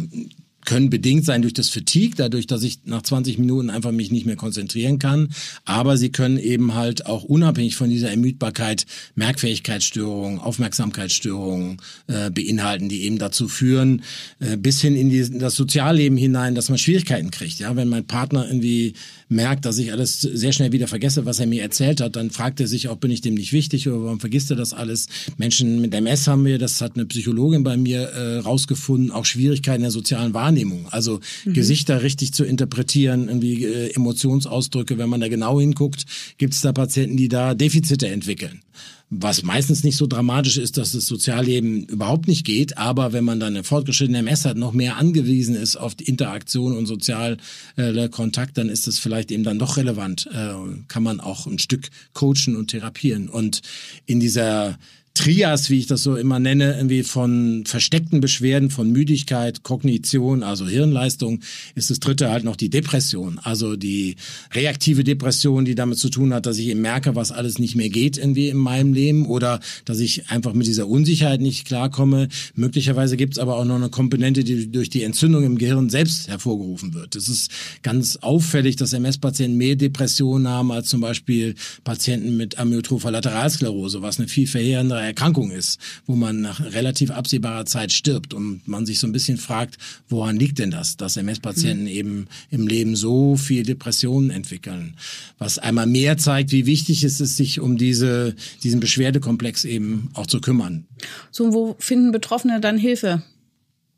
[0.65, 4.25] können bedingt sein durch das Fatigue, dadurch, dass ich nach 20 Minuten einfach mich nicht
[4.25, 5.29] mehr konzentrieren kann.
[5.63, 13.03] Aber sie können eben halt auch unabhängig von dieser Ermüdbarkeit Merkfähigkeitsstörungen, Aufmerksamkeitsstörungen äh, beinhalten, die
[13.03, 14.03] eben dazu führen,
[14.39, 17.59] äh, bis hin in, die, in das Sozialleben hinein, dass man Schwierigkeiten kriegt.
[17.59, 18.93] Ja, wenn mein Partner irgendwie
[19.27, 22.59] merkt, dass ich alles sehr schnell wieder vergesse, was er mir erzählt hat, dann fragt
[22.59, 25.07] er sich auch, bin ich dem nicht wichtig oder warum vergisst er das alles?
[25.37, 29.81] Menschen mit MS haben wir, das hat eine Psychologin bei mir äh, rausgefunden, auch Schwierigkeiten
[29.81, 30.87] der sozialen Wahrnehmung.
[30.91, 31.53] Also mhm.
[31.53, 36.05] Gesichter richtig zu interpretieren, irgendwie äh, Emotionsausdrücke, wenn man da genau hinguckt,
[36.37, 38.61] gibt es da Patienten, die da Defizite entwickeln
[39.09, 43.39] was meistens nicht so dramatisch ist, dass das Sozialleben überhaupt nicht geht, aber wenn man
[43.39, 47.37] dann eine fortgeschrittene MS hat, noch mehr angewiesen ist auf die Interaktion und soziale
[47.75, 50.53] äh, Kontakt, dann ist das vielleicht eben dann doch relevant, äh,
[50.87, 53.29] kann man auch ein Stück coachen und therapieren.
[53.29, 53.61] Und
[54.05, 54.77] in dieser
[55.15, 60.67] Trias, wie ich das so immer nenne, irgendwie von versteckten Beschwerden, von Müdigkeit, Kognition, also
[60.67, 61.39] Hirnleistung,
[61.73, 63.39] ist das dritte halt noch die Depression.
[63.41, 64.17] Also die
[64.53, 67.87] reaktive Depression, die damit zu tun hat, dass ich eben merke, was alles nicht mehr
[67.87, 72.27] geht irgendwie in meinem Leben oder dass ich einfach mit dieser Unsicherheit nicht klarkomme.
[72.53, 76.27] Möglicherweise gibt es aber auch noch eine Komponente, die durch die Entzündung im Gehirn selbst
[76.27, 77.15] hervorgerufen wird.
[77.15, 77.51] Es ist
[77.83, 84.19] ganz auffällig, dass MS-Patienten mehr Depressionen haben als zum Beispiel Patienten mit Amyotropher Lateralsklerose, was
[84.19, 88.99] eine viel verheerendere Erkrankung ist, wo man nach relativ absehbarer Zeit stirbt und man sich
[88.99, 89.77] so ein bisschen fragt,
[90.09, 91.89] woran liegt denn das, dass MS-Patienten mhm.
[91.89, 94.95] eben im Leben so viel Depressionen entwickeln,
[95.37, 100.27] was einmal mehr zeigt, wie wichtig es ist, sich um diese, diesen Beschwerdekomplex eben auch
[100.27, 100.85] zu kümmern.
[101.31, 103.23] So, wo finden Betroffene dann Hilfe?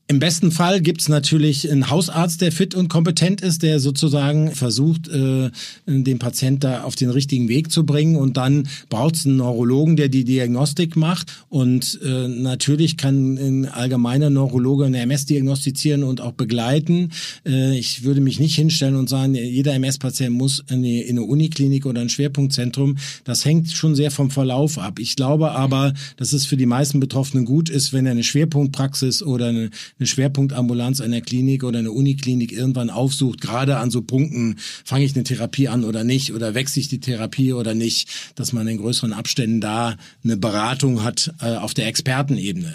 [0.09, 5.09] Im besten Fall gibt's natürlich einen Hausarzt, der fit und kompetent ist, der sozusagen versucht,
[5.09, 5.49] äh,
[5.85, 8.15] den Patient da auf den richtigen Weg zu bringen.
[8.15, 11.43] Und dann braucht's einen Neurologen, der die Diagnostik macht.
[11.49, 17.11] Und äh, natürlich kann ein allgemeiner Neurologe eine MS diagnostizieren und auch begleiten.
[17.45, 21.23] Äh, ich würde mich nicht hinstellen und sagen, jeder MS-Patient muss in eine, in eine
[21.23, 22.97] Uniklinik oder ein Schwerpunktzentrum.
[23.25, 24.99] Das hängt schon sehr vom Verlauf ab.
[24.99, 29.21] Ich glaube aber, dass es für die meisten Betroffenen gut ist, wenn er eine Schwerpunktpraxis
[29.21, 34.57] oder eine eine Schwerpunktambulanz einer Klinik oder eine Uniklinik irgendwann aufsucht, gerade an so Punkten,
[34.85, 38.53] fange ich eine Therapie an oder nicht oder wechsle ich die Therapie oder nicht, dass
[38.53, 42.73] man in größeren Abständen da eine Beratung hat äh, auf der Expertenebene.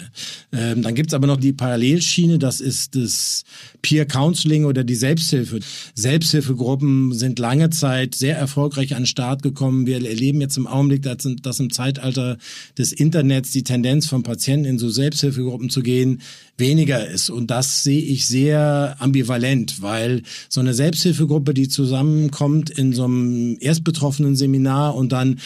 [0.51, 3.43] Ähm, dann gibt's aber noch die Parallelschiene, das ist das
[3.81, 5.59] Peer Counseling oder die Selbsthilfe.
[5.93, 9.85] Selbsthilfegruppen sind lange Zeit sehr erfolgreich an den Start gekommen.
[9.85, 12.37] Wir erleben jetzt im Augenblick, dass, dass im Zeitalter
[12.77, 16.21] des Internets die Tendenz von Patienten in so Selbsthilfegruppen zu gehen
[16.57, 17.29] weniger ist.
[17.29, 23.57] Und das sehe ich sehr ambivalent, weil so eine Selbsthilfegruppe, die zusammenkommt in so einem
[23.59, 25.39] erstbetroffenen Seminar und dann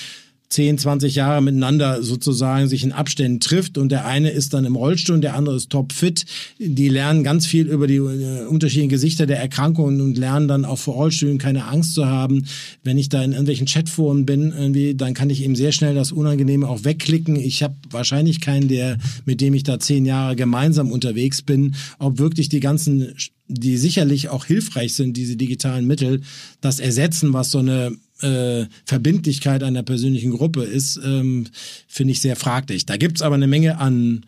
[0.50, 4.78] 10, 20 Jahre miteinander sozusagen sich in Abständen trifft und der eine ist dann im
[4.78, 6.26] Rollstuhl und der andere ist topfit.
[6.58, 10.78] Die lernen ganz viel über die äh, unterschiedlichen Gesichter der Erkrankungen und lernen dann auch
[10.78, 12.46] vor Rollstühlen keine Angst zu haben.
[12.84, 16.14] Wenn ich da in irgendwelchen Chatforen bin, irgendwie, dann kann ich eben sehr schnell das
[16.14, 17.36] Unangenehme auch wegklicken.
[17.36, 22.20] Ich habe wahrscheinlich keinen, der, mit dem ich da zehn Jahre gemeinsam unterwegs bin, ob
[22.20, 23.14] wirklich die ganzen
[23.50, 26.22] die sicherlich auch hilfreich sind, diese digitalen Mittel,
[26.60, 31.48] das ersetzen, was so eine äh, Verbindlichkeit einer persönlichen Gruppe ist, ähm,
[31.88, 32.86] finde ich sehr fraglich.
[32.86, 34.26] Da gibt's aber eine Menge an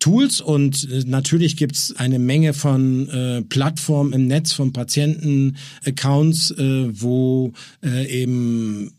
[0.00, 6.88] Tools und äh, natürlich gibt's eine Menge von äh, Plattformen im Netz, von Patienten-Accounts, äh,
[6.90, 7.52] wo
[7.84, 8.92] äh, eben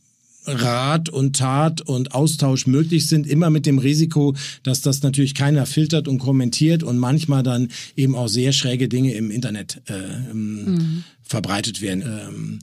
[0.46, 5.66] Rat und Tat und Austausch möglich sind, immer mit dem Risiko, dass das natürlich keiner
[5.66, 11.04] filtert und kommentiert und manchmal dann eben auch sehr schräge Dinge im Internet äh, mhm
[11.32, 12.04] verbreitet werden.
[12.04, 12.60] Ähm,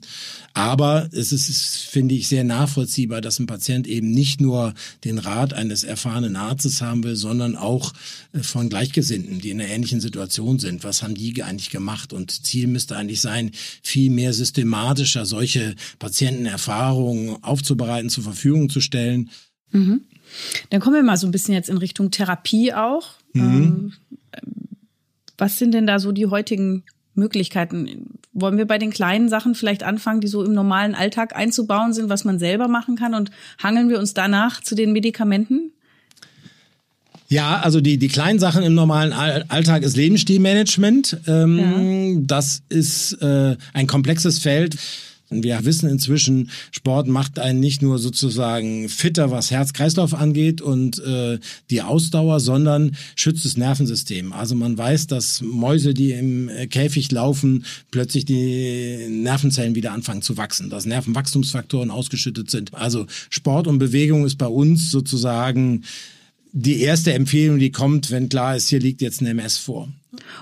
[0.53, 5.53] aber es ist, finde ich, sehr nachvollziehbar, dass ein Patient eben nicht nur den Rat
[5.53, 7.93] eines erfahrenen Arztes haben will, sondern auch
[8.33, 10.83] äh, von Gleichgesinnten, die in einer ähnlichen Situation sind.
[10.83, 12.13] Was haben die eigentlich gemacht?
[12.13, 19.29] Und Ziel müsste eigentlich sein, viel mehr systematischer solche Patientenerfahrungen aufzubereiten, zur Verfügung zu stellen.
[19.71, 20.01] Mhm.
[20.69, 23.09] Dann kommen wir mal so ein bisschen jetzt in Richtung Therapie auch.
[23.33, 23.93] Mhm.
[24.33, 24.43] Ähm,
[25.37, 28.17] was sind denn da so die heutigen Möglichkeiten?
[28.33, 32.09] Wollen wir bei den kleinen Sachen vielleicht anfangen, die so im normalen Alltag einzubauen sind,
[32.09, 35.71] was man selber machen kann und hangeln wir uns danach zu den Medikamenten?
[37.27, 41.17] Ja, also die, die kleinen Sachen im normalen Alltag ist Lebensstilmanagement.
[41.27, 42.21] Ähm, ja.
[42.25, 44.77] Das ist äh, ein komplexes Feld.
[45.29, 51.37] Wir wissen inzwischen, Sport macht einen nicht nur sozusagen fitter, was Herz-Kreislauf angeht und äh,
[51.69, 54.33] die Ausdauer, sondern schützt das Nervensystem.
[54.33, 60.35] Also man weiß, dass Mäuse, die im Käfig laufen, plötzlich die Nervenzellen wieder anfangen zu
[60.37, 62.73] wachsen, dass Nervenwachstumsfaktoren ausgeschüttet sind.
[62.73, 65.83] Also Sport und Bewegung ist bei uns sozusagen
[66.51, 69.89] die erste Empfehlung, die kommt, wenn klar ist, hier liegt jetzt ein MS vor.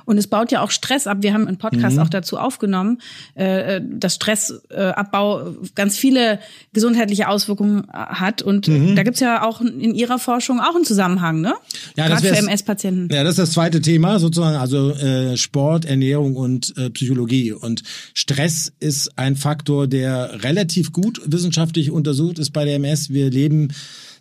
[0.06, 1.17] Und es baut ja auch Stress ab.
[1.21, 2.01] Wir haben einen Podcast mhm.
[2.01, 2.99] auch dazu aufgenommen,
[3.36, 6.39] äh, dass Stressabbau ganz viele
[6.73, 8.41] gesundheitliche Auswirkungen hat.
[8.41, 8.95] Und mhm.
[8.95, 11.53] da gibt's ja auch in Ihrer Forschung auch einen Zusammenhang, ne?
[11.95, 13.13] Ja, Gerade für MS-Patienten.
[13.13, 17.51] Ja, das ist das zweite Thema sozusagen, also äh, Sport, Ernährung und äh, Psychologie.
[17.51, 23.10] Und Stress ist ein Faktor, der relativ gut wissenschaftlich untersucht ist bei der MS.
[23.10, 23.69] Wir leben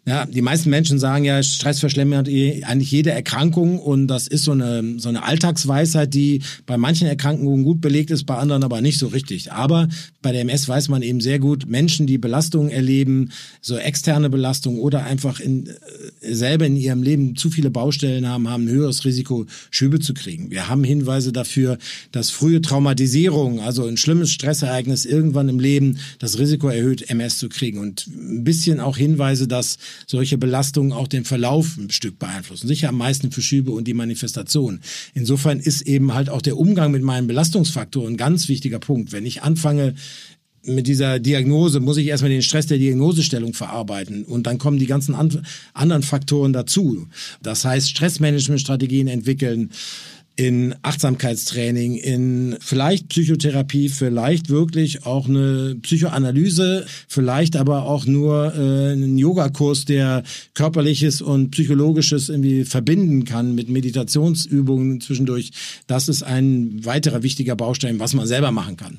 [0.09, 4.45] ja, die meisten Menschen sagen ja, Stress verschlimmert eh eigentlich jede Erkrankung und das ist
[4.45, 8.81] so eine, so eine Alltagsweisheit, die bei manchen Erkrankungen gut belegt ist, bei anderen aber
[8.81, 9.51] nicht so richtig.
[9.51, 9.89] Aber
[10.23, 14.79] bei der MS weiß man eben sehr gut, Menschen, die Belastungen erleben, so externe Belastungen
[14.79, 15.73] oder einfach in, äh,
[16.35, 20.53] selber in ihrem Leben zu viele Baustellen haben, haben ein höheres Risiko, Schübe zu kriegen.
[20.53, 21.79] Wir haben Hinweise dafür,
[22.13, 27.49] dass frühe Traumatisierung, also ein schlimmes Stressereignis irgendwann im Leben das Risiko erhöht, MS zu
[27.49, 27.79] kriegen.
[27.79, 32.69] Und ein bisschen auch Hinweise, dass solche Belastungen auch den Verlauf ein Stück beeinflussen.
[32.69, 34.81] Sicher am meisten für Schübe und die Manifestation.
[35.15, 39.13] Insofern ist eben halt auch der Umgang mit meinen Belastungsfaktoren ein ganz wichtiger Punkt.
[39.13, 39.95] Wenn ich anfange,
[40.69, 44.87] mit dieser Diagnose muss ich erstmal den Stress der Diagnosestellung verarbeiten und dann kommen die
[44.87, 47.07] ganzen anderen Faktoren dazu.
[47.41, 49.71] Das heißt, Stressmanagementstrategien entwickeln,
[50.37, 58.93] in Achtsamkeitstraining, in vielleicht Psychotherapie, vielleicht wirklich auch eine Psychoanalyse, vielleicht aber auch nur äh,
[58.93, 60.23] einen Yogakurs, der
[60.53, 65.53] körperliches und psychologisches irgendwie verbinden kann mit Meditationsübungen zwischendurch.
[65.87, 68.99] Das ist ein weiterer wichtiger Baustein, was man selber machen kann.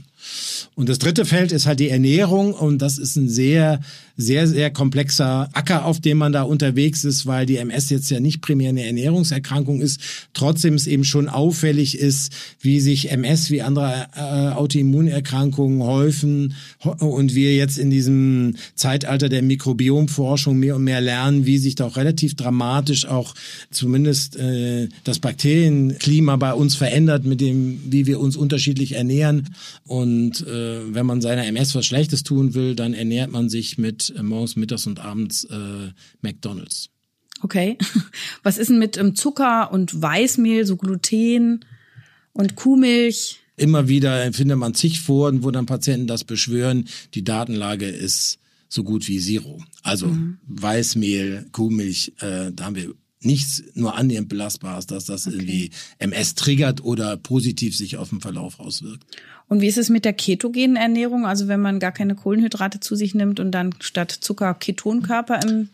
[0.76, 3.80] Und das dritte Feld ist halt die Ernährung und das ist ein sehr,
[4.18, 8.20] sehr, sehr komplexer Acker, auf dem man da unterwegs ist, weil die MS jetzt ja
[8.20, 10.00] nicht primär eine Ernährungserkrankung ist,
[10.34, 16.56] trotzdem es eben schon auffällig ist, wie sich MS wie andere äh, Autoimmunerkrankungen häufen
[17.00, 21.86] und wir jetzt in diesem Zeitalter der Mikrobiomforschung mehr und mehr lernen, wie sich da
[21.86, 23.34] auch relativ dramatisch auch
[23.72, 29.50] zumindest äh, das Bakterienklima bei uns verändert, mit dem, wie wir uns unterschiedlich ernähren.
[29.86, 33.78] Und und äh, wenn man seiner MS was Schlechtes tun will, dann ernährt man sich
[33.78, 35.92] mit äh, morgens, mittags und abends äh,
[36.22, 36.90] McDonalds.
[37.42, 37.78] Okay.
[38.44, 41.66] Was ist denn mit ähm, Zucker und Weißmehl, so Gluten
[42.34, 43.40] und Kuhmilch?
[43.56, 46.88] Immer wieder findet man zig Foren, wo dann Patienten das beschwören.
[47.16, 48.40] Die Datenlage ist
[48.70, 49.64] so gut wie Zero.
[49.84, 50.38] Also mhm.
[50.48, 55.36] Weißmehl, Kuhmilch, äh, da haben wir nichts nur annähernd belastbares, dass das okay.
[55.36, 59.06] irgendwie MS triggert oder positiv sich auf den Verlauf auswirkt.
[59.48, 61.26] Und wie ist es mit der ketogenen Ernährung?
[61.26, 65.70] Also wenn man gar keine Kohlenhydrate zu sich nimmt und dann statt Zucker Ketonkörper im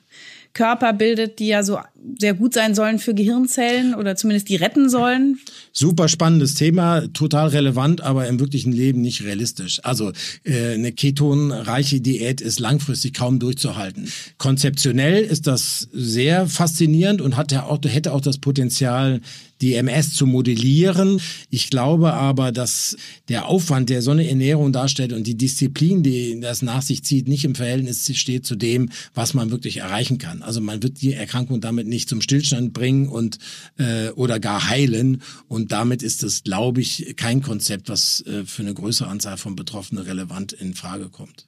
[0.54, 1.80] Körper bildet, die ja so
[2.20, 5.40] sehr gut sein sollen für Gehirnzellen oder zumindest die retten sollen.
[5.72, 9.80] Super spannendes Thema, total relevant, aber im wirklichen Leben nicht realistisch.
[9.84, 10.12] Also
[10.44, 14.12] äh, eine ketonreiche Diät ist langfristig kaum durchzuhalten.
[14.38, 19.22] Konzeptionell ist das sehr faszinierend und hat ja auch, hätte auch das Potenzial,
[19.62, 21.22] die MS zu modellieren.
[21.50, 22.98] Ich glaube aber, dass
[23.30, 27.28] der Aufwand, der so eine Ernährung darstellt und die Disziplin, die das nach sich zieht,
[27.28, 30.42] nicht im Verhältnis steht zu dem, was man wirklich erreichen kann.
[30.42, 33.40] Also man wird die Erkrankung damit nicht zum Stillstand bringen und
[33.78, 35.22] äh, oder gar heilen.
[35.48, 39.56] Und damit ist es, glaube ich, kein Konzept, was äh, für eine größere Anzahl von
[39.56, 41.48] Betroffenen relevant in Frage kommt.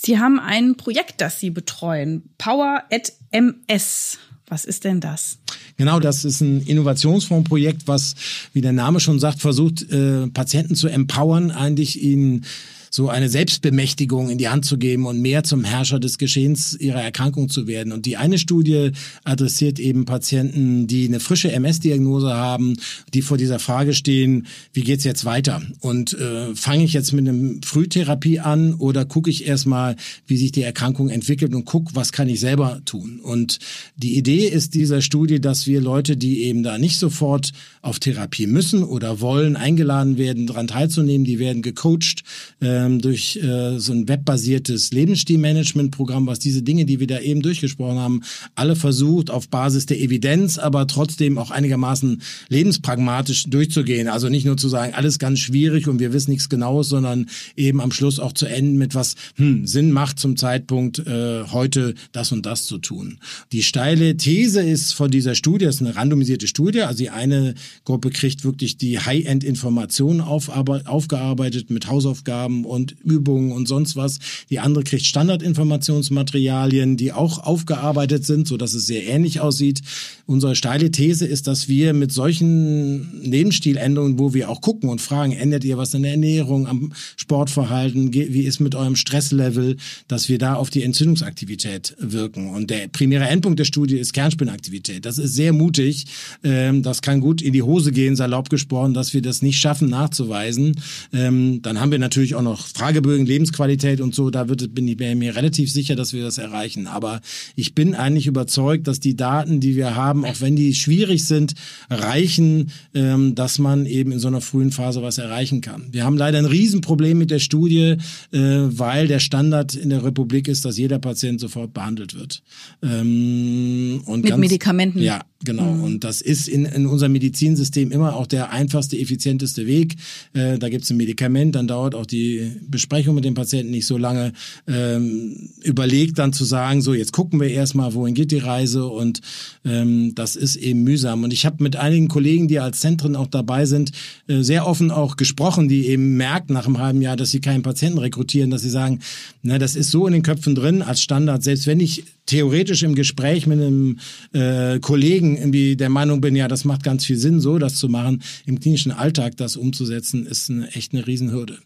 [0.00, 4.18] Sie haben ein Projekt, das Sie betreuen, Power at MS.
[4.46, 5.38] Was ist denn das?
[5.78, 8.16] Genau, das ist ein Innovationsfondsprojekt, was,
[8.52, 12.44] wie der Name schon sagt, versucht, äh, Patienten zu empowern, eigentlich ihnen
[12.90, 17.02] so eine Selbstbemächtigung in die Hand zu geben und mehr zum Herrscher des Geschehens ihrer
[17.02, 17.92] Erkrankung zu werden.
[17.92, 18.92] Und die eine Studie
[19.24, 22.76] adressiert eben Patienten, die eine frische MS-Diagnose haben,
[23.14, 25.62] die vor dieser Frage stehen, wie geht's jetzt weiter?
[25.80, 30.52] Und äh, fange ich jetzt mit einer Frühtherapie an oder gucke ich erstmal, wie sich
[30.52, 33.20] die Erkrankung entwickelt und gucke, was kann ich selber tun?
[33.20, 33.58] Und
[33.96, 38.46] die Idee ist dieser Studie, dass wir Leute, die eben da nicht sofort auf Therapie
[38.46, 42.22] müssen oder wollen, eingeladen werden, daran teilzunehmen, die werden gecoacht,
[42.60, 47.42] äh, ähm, durch äh, so ein webbasiertes Lebensstilmanagement-Programm, was diese Dinge, die wir da eben
[47.42, 48.22] durchgesprochen haben,
[48.54, 54.08] alle versucht, auf Basis der Evidenz, aber trotzdem auch einigermaßen lebenspragmatisch durchzugehen.
[54.08, 57.26] Also nicht nur zu sagen, alles ganz schwierig und wir wissen nichts Genaues, sondern
[57.56, 61.94] eben am Schluss auch zu enden mit was hm, Sinn macht zum Zeitpunkt äh, heute
[62.12, 63.18] das und das zu tun.
[63.52, 67.54] Die steile These ist von dieser Studie, das ist eine randomisierte Studie, also die eine
[67.84, 74.18] Gruppe kriegt wirklich die High-End-Informationen auf, aufgearbeitet mit Hausaufgaben und Übungen und sonst was.
[74.50, 79.80] Die andere kriegt Standardinformationsmaterialien, die auch aufgearbeitet sind, so dass es sehr ähnlich aussieht.
[80.26, 85.32] Unsere steile These ist, dass wir mit solchen Lebensstiländerungen, wo wir auch gucken und fragen,
[85.32, 90.38] ändert ihr was in der Ernährung, am Sportverhalten, wie ist mit eurem Stresslevel, dass wir
[90.38, 92.50] da auf die Entzündungsaktivität wirken.
[92.50, 95.06] Und der primäre Endpunkt der Studie ist Kernspinnaktivität.
[95.06, 96.06] Das ist sehr mutig.
[96.44, 99.88] Ähm, das kann gut in die Hose gehen, salopp gesprochen, dass wir das nicht schaffen
[99.88, 100.78] nachzuweisen.
[101.12, 104.86] Ähm, dann haben wir natürlich auch noch noch Fragebögen, Lebensqualität und so, da wird, bin
[104.88, 106.86] ich mir relativ sicher, dass wir das erreichen.
[106.86, 107.20] Aber
[107.54, 111.54] ich bin eigentlich überzeugt, dass die Daten, die wir haben, auch wenn die schwierig sind,
[111.88, 115.88] reichen, ähm, dass man eben in so einer frühen Phase was erreichen kann.
[115.92, 117.96] Wir haben leider ein Riesenproblem mit der Studie,
[118.32, 122.42] äh, weil der Standard in der Republik ist, dass jeder Patient sofort behandelt wird.
[122.82, 125.00] Ähm, und mit ganz, Medikamenten.
[125.00, 125.84] Ja, Genau, mhm.
[125.84, 129.94] und das ist in, in unserem Medizinsystem immer auch der einfachste, effizienteste Weg.
[130.32, 133.86] Äh, da gibt es ein Medikament, dann dauert auch die Besprechung mit dem Patienten nicht
[133.86, 134.32] so lange.
[134.66, 139.20] Ähm, überlegt dann zu sagen, so jetzt gucken wir erstmal, wohin geht die Reise und
[139.64, 141.24] ähm, das ist eben mühsam.
[141.24, 143.92] Und ich habe mit einigen Kollegen, die als Zentren auch dabei sind,
[144.26, 147.62] äh, sehr offen auch gesprochen, die eben merken nach einem halben Jahr, dass sie keinen
[147.62, 149.00] Patienten rekrutieren, dass sie sagen,
[149.42, 152.94] na, das ist so in den Köpfen drin als Standard, selbst wenn ich theoretisch im
[152.94, 153.98] Gespräch mit einem
[154.32, 157.88] äh, Kollegen irgendwie der Meinung bin, ja, das macht ganz viel Sinn, so das zu
[157.88, 161.58] machen, im klinischen Alltag das umzusetzen, ist eine, echt eine Riesenhürde.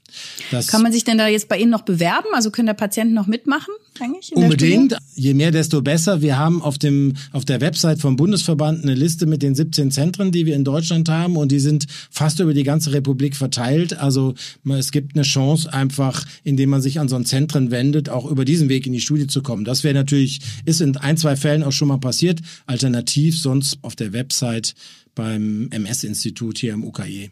[0.50, 2.28] Das Kann man sich denn da jetzt bei Ihnen noch bewerben?
[2.32, 3.74] Also können da Patienten noch mitmachen?
[4.00, 4.96] Eigentlich Unbedingt.
[5.14, 6.22] Je mehr, desto besser.
[6.22, 10.32] Wir haben auf dem auf der Website vom Bundesverband eine Liste mit den 17 Zentren,
[10.32, 13.98] die wir in Deutschland haben, und die sind fast über die ganze Republik verteilt.
[13.98, 14.34] Also
[14.66, 18.46] es gibt eine Chance, einfach, indem man sich an so ein Zentren wendet, auch über
[18.46, 19.66] diesen Weg in die Studie zu kommen.
[19.66, 22.40] Das wäre natürlich ist in ein, zwei Fällen auch schon mal passiert.
[22.64, 24.74] Alternativ sonst auf der Website
[25.14, 27.30] beim MS-Institut hier im UKE.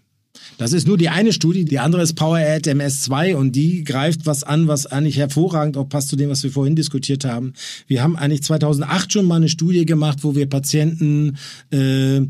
[0.58, 4.26] Das ist nur die eine Studie, die andere ist Power Ad MS2 und die greift
[4.26, 7.54] was an, was eigentlich hervorragend auch passt zu dem, was wir vorhin diskutiert haben.
[7.86, 11.38] Wir haben eigentlich 2008 schon mal eine Studie gemacht, wo wir Patienten
[11.70, 12.20] äh,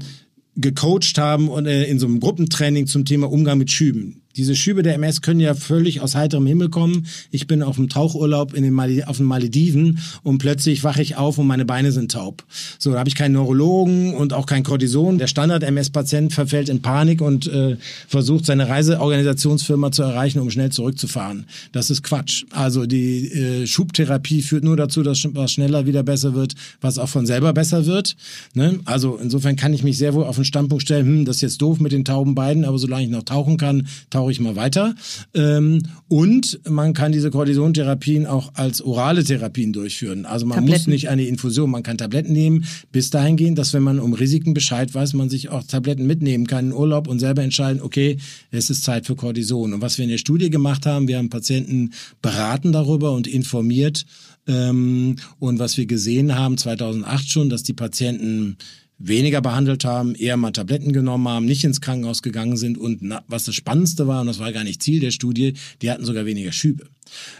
[0.57, 4.20] gecoacht haben und äh, in so einem Gruppentraining zum Thema Umgang mit Schüben.
[4.37, 7.07] Diese Schübe der MS können ja völlig aus heiterem Himmel kommen.
[7.31, 11.17] Ich bin auf dem Tauchurlaub in den Mal auf den Malediven und plötzlich wache ich
[11.17, 12.45] auf und meine Beine sind taub.
[12.79, 15.19] So, da habe ich keinen Neurologen und auch kein Cortison.
[15.19, 17.77] Der Standard-MS-Patient verfällt in Panik und äh,
[18.09, 21.47] versucht, seine Reiseorganisationsfirma zu erreichen, um schnell zurückzufahren.
[21.73, 22.45] Das ist Quatsch.
[22.51, 27.09] Also die äh, Schubtherapie führt nur dazu, dass was schneller wieder besser wird, was auch
[27.09, 28.17] von selber besser wird.
[28.55, 28.81] Ne?
[28.85, 31.63] Also insofern kann ich mich sehr wohl auf den Standpunkt stellen, hm, das ist jetzt
[31.63, 34.95] doof mit den tauben Beinen, aber solange ich noch tauchen kann, tauche ich mal weiter.
[35.35, 40.27] Ähm, und man kann diese Kortisontherapien auch als orale Therapien durchführen.
[40.27, 40.81] Also man Tabletten.
[40.81, 44.13] muss nicht eine Infusion, man kann Tabletten nehmen, bis dahin gehen, dass wenn man um
[44.13, 48.19] Risiken Bescheid weiß, man sich auch Tabletten mitnehmen kann in Urlaub und selber entscheiden, okay,
[48.51, 49.73] es ist Zeit für Cortison.
[49.73, 54.05] Und was wir in der Studie gemacht haben, wir haben Patienten beraten darüber und informiert,
[54.49, 58.57] Ähm, und was wir gesehen haben 2008 schon, dass die Patienten
[59.01, 63.25] weniger behandelt haben, eher mal Tabletten genommen haben, nicht ins Krankenhaus gegangen sind und na,
[63.27, 66.27] was das Spannendste war, und das war gar nicht Ziel der Studie, die hatten sogar
[66.27, 66.85] weniger Schübe.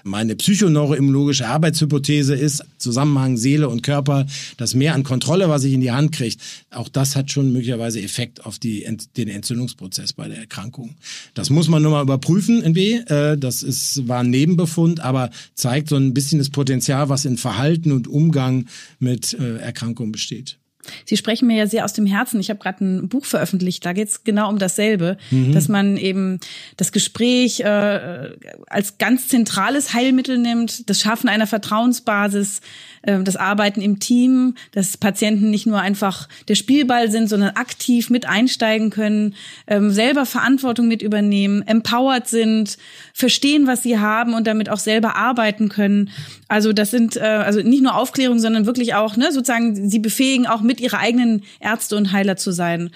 [0.03, 5.81] Meine psychoneuroimmunologische Arbeitshypothese ist, Zusammenhang Seele und Körper, das mehr an Kontrolle, was ich in
[5.81, 6.37] die Hand kriege,
[6.71, 8.87] auch das hat schon möglicherweise Effekt auf die,
[9.17, 10.97] den Entzündungsprozess bei der Erkrankung.
[11.35, 12.95] Das muss man nur mal überprüfen, irgendwie.
[12.95, 17.37] Äh, das ist, war ein Nebenbefund, aber zeigt so ein bisschen das Potenzial, was in
[17.37, 18.67] Verhalten und Umgang
[18.99, 20.59] mit äh, Erkrankungen besteht.
[21.05, 22.41] Sie sprechen mir ja sehr aus dem Herzen.
[22.41, 25.53] Ich habe gerade ein Buch veröffentlicht, da geht es genau um dasselbe, mhm.
[25.53, 26.41] dass man eben
[26.77, 28.31] das Gespräch äh,
[28.67, 32.61] als ganz zentrales Heilmittel nimmt, das Schaffen einer Vertrauensbasis,
[33.03, 38.27] das Arbeiten im Team, dass Patienten nicht nur einfach der Spielball sind, sondern aktiv mit
[38.27, 39.35] einsteigen können,
[39.67, 42.77] ähm, selber Verantwortung mit übernehmen, empowered sind,
[43.15, 46.11] verstehen, was sie haben und damit auch selber arbeiten können.
[46.49, 50.47] Also das sind äh, also nicht nur Aufklärung, sondern wirklich auch ne, sozusagen sie befähigen
[50.47, 52.91] auch mit ihre eigenen Ärzte und Heiler zu sein.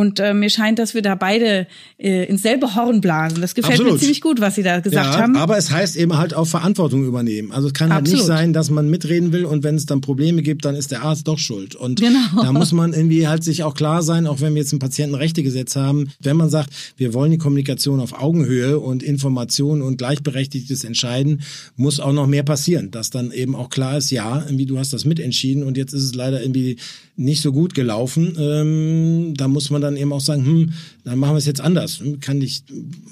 [0.00, 1.66] Und äh, mir scheint, dass wir da beide
[1.98, 3.42] äh, ins selbe Horn blasen.
[3.42, 3.92] Das gefällt Absolut.
[3.92, 5.36] mir ziemlich gut, was Sie da gesagt ja, haben.
[5.36, 7.52] Aber es heißt eben halt auch Verantwortung übernehmen.
[7.52, 10.40] Also es kann halt nicht sein, dass man mitreden will und wenn es dann Probleme
[10.40, 11.74] gibt, dann ist der Arzt doch schuld.
[11.74, 12.42] Und genau.
[12.42, 15.76] da muss man irgendwie halt sich auch klar sein, auch wenn wir jetzt ein Patientenrechtegesetz
[15.76, 21.42] haben, wenn man sagt, wir wollen die Kommunikation auf Augenhöhe und Information und gleichberechtigtes Entscheiden,
[21.76, 24.94] muss auch noch mehr passieren, dass dann eben auch klar ist, ja, irgendwie du hast
[24.94, 26.78] das mitentschieden und jetzt ist es leider irgendwie
[27.20, 28.34] nicht so gut gelaufen.
[28.38, 30.72] Ähm, da muss man dann eben auch sagen, hm,
[31.04, 32.02] dann machen wir es jetzt anders.
[32.20, 32.62] Kann ich,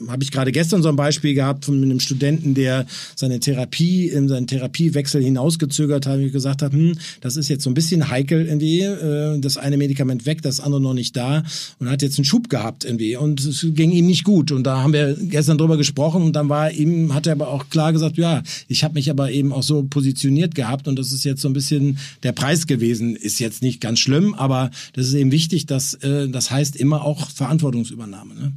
[0.09, 4.29] habe ich gerade gestern so ein Beispiel gehabt von einem Studenten, der seine Therapie, in
[4.29, 8.47] seinen Therapiewechsel hinausgezögert hat, und gesagt hat, hm, das ist jetzt so ein bisschen heikel
[8.47, 11.43] irgendwie, äh, das eine Medikament weg, das andere noch nicht da
[11.79, 14.83] und hat jetzt einen Schub gehabt irgendwie und es ging ihm nicht gut und da
[14.83, 18.17] haben wir gestern drüber gesprochen und dann war ihm, hat er aber auch klar gesagt,
[18.17, 21.49] ja, ich habe mich aber eben auch so positioniert gehabt und das ist jetzt so
[21.49, 25.67] ein bisschen der Preis gewesen, ist jetzt nicht ganz schlimm, aber das ist eben wichtig,
[25.67, 28.35] dass äh, das heißt immer auch Verantwortungsübernahme.
[28.35, 28.53] Ne?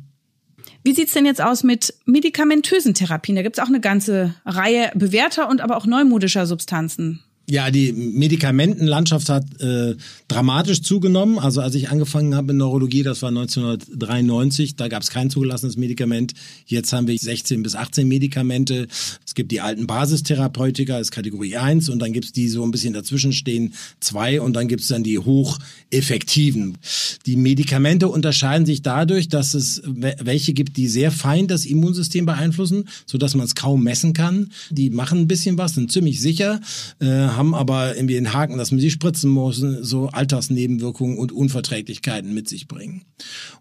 [0.83, 3.35] Wie sieht's denn jetzt aus mit medikamentösen Therapien?
[3.35, 7.23] Da gibt's auch eine ganze Reihe bewährter und aber auch neumodischer Substanzen.
[7.51, 9.95] Ja, die Medikamentenlandschaft hat äh,
[10.29, 11.37] dramatisch zugenommen.
[11.37, 15.75] Also als ich angefangen habe in Neurologie, das war 1993, da gab es kein zugelassenes
[15.75, 16.33] Medikament.
[16.65, 18.87] Jetzt haben wir 16 bis 18 Medikamente.
[19.25, 22.93] Es gibt die alten Basistherapeutika, ist Kategorie 1 und dann gibt's die so ein bisschen
[22.93, 26.77] dazwischen stehen, zwei und dann gibt's dann die hocheffektiven.
[27.25, 32.87] Die Medikamente unterscheiden sich dadurch, dass es welche gibt, die sehr fein das Immunsystem beeinflussen,
[33.05, 34.51] sodass man es kaum messen kann.
[34.69, 36.61] Die machen ein bisschen was, sind ziemlich sicher,
[36.99, 42.35] äh, haben aber irgendwie den Haken, dass man sie spritzen muss, so Alltagsnebenwirkungen und Unverträglichkeiten
[42.35, 43.01] mit sich bringen.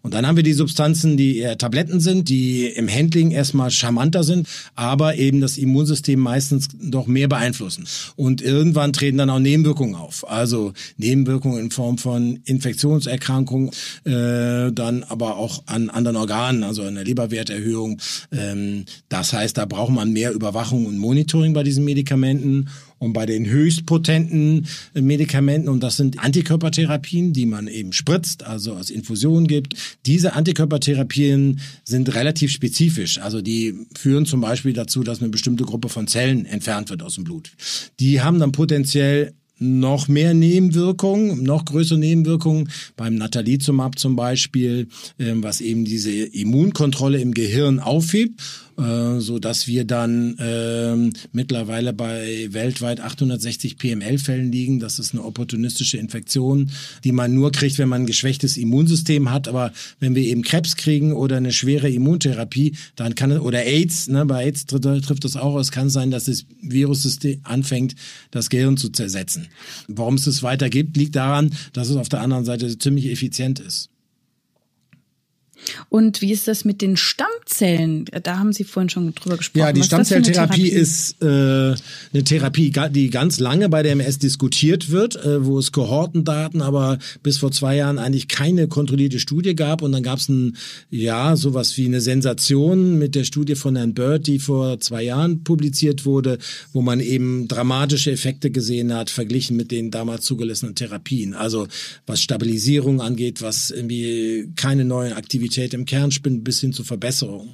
[0.03, 4.23] Und dann haben wir die Substanzen, die eher Tabletten sind, die im Handling erstmal charmanter
[4.23, 7.87] sind, aber eben das Immunsystem meistens doch mehr beeinflussen.
[8.15, 10.29] Und irgendwann treten dann auch Nebenwirkungen auf.
[10.29, 13.71] Also Nebenwirkungen in Form von Infektionserkrankungen,
[14.03, 17.99] äh, dann aber auch an anderen Organen, also einer Leberwerterhöhung.
[18.31, 22.69] Ähm, das heißt, da braucht man mehr Überwachung und Monitoring bei diesen Medikamenten.
[23.01, 28.75] Und bei den höchstpotenten äh, Medikamenten, und das sind Antikörpertherapien, die man eben spritzt, also
[28.75, 29.73] als Infusion gibt,
[30.05, 33.17] diese Antikörpertherapien sind relativ spezifisch.
[33.17, 37.15] Also die führen zum Beispiel dazu, dass eine bestimmte Gruppe von Zellen entfernt wird aus
[37.15, 37.49] dem Blut.
[37.99, 45.41] Die haben dann potenziell noch mehr Nebenwirkungen, noch größere Nebenwirkungen beim Natalizumab zum Beispiel, ähm,
[45.43, 48.41] was eben diese Immunkontrolle im Gehirn aufhebt
[48.77, 54.79] äh, so dass wir dann ähm, mittlerweile bei weltweit 860 PML-Fällen liegen.
[54.79, 56.71] Das ist eine opportunistische Infektion,
[57.03, 59.47] die man nur kriegt, wenn man ein geschwächtes Immunsystem hat.
[59.47, 64.25] Aber wenn wir eben Krebs kriegen oder eine schwere Immuntherapie, dann kann oder AIDS, ne,
[64.25, 65.57] bei AIDS trifft, das auch.
[65.57, 67.95] Es kann sein, dass das Virussystem anfängt,
[68.31, 69.47] das Gehirn zu zersetzen.
[69.87, 73.59] Warum es das weiter gibt, liegt daran, dass es auf der anderen Seite ziemlich effizient
[73.59, 73.89] ist.
[75.89, 78.05] Und wie ist das mit den Stammzellen?
[78.23, 79.59] Da haben Sie vorhin schon drüber gesprochen.
[79.59, 85.15] Ja, die Stammzelltherapie ist äh, eine Therapie, die ganz lange bei der MS diskutiert wird,
[85.15, 89.81] äh, wo es Kohortendaten, aber bis vor zwei Jahren eigentlich keine kontrollierte Studie gab.
[89.81, 90.57] Und dann gab es ein,
[90.89, 95.43] ja, sowas wie eine Sensation mit der Studie von Herrn Bird, die vor zwei Jahren
[95.43, 96.37] publiziert wurde,
[96.73, 101.33] wo man eben dramatische Effekte gesehen hat, verglichen mit den damals zugelassenen Therapien.
[101.33, 101.67] Also
[102.07, 107.49] was Stabilisierung angeht, was irgendwie keine neuen Aktivitäten Aktivität im Kernspin bis hin zur Verbesserung.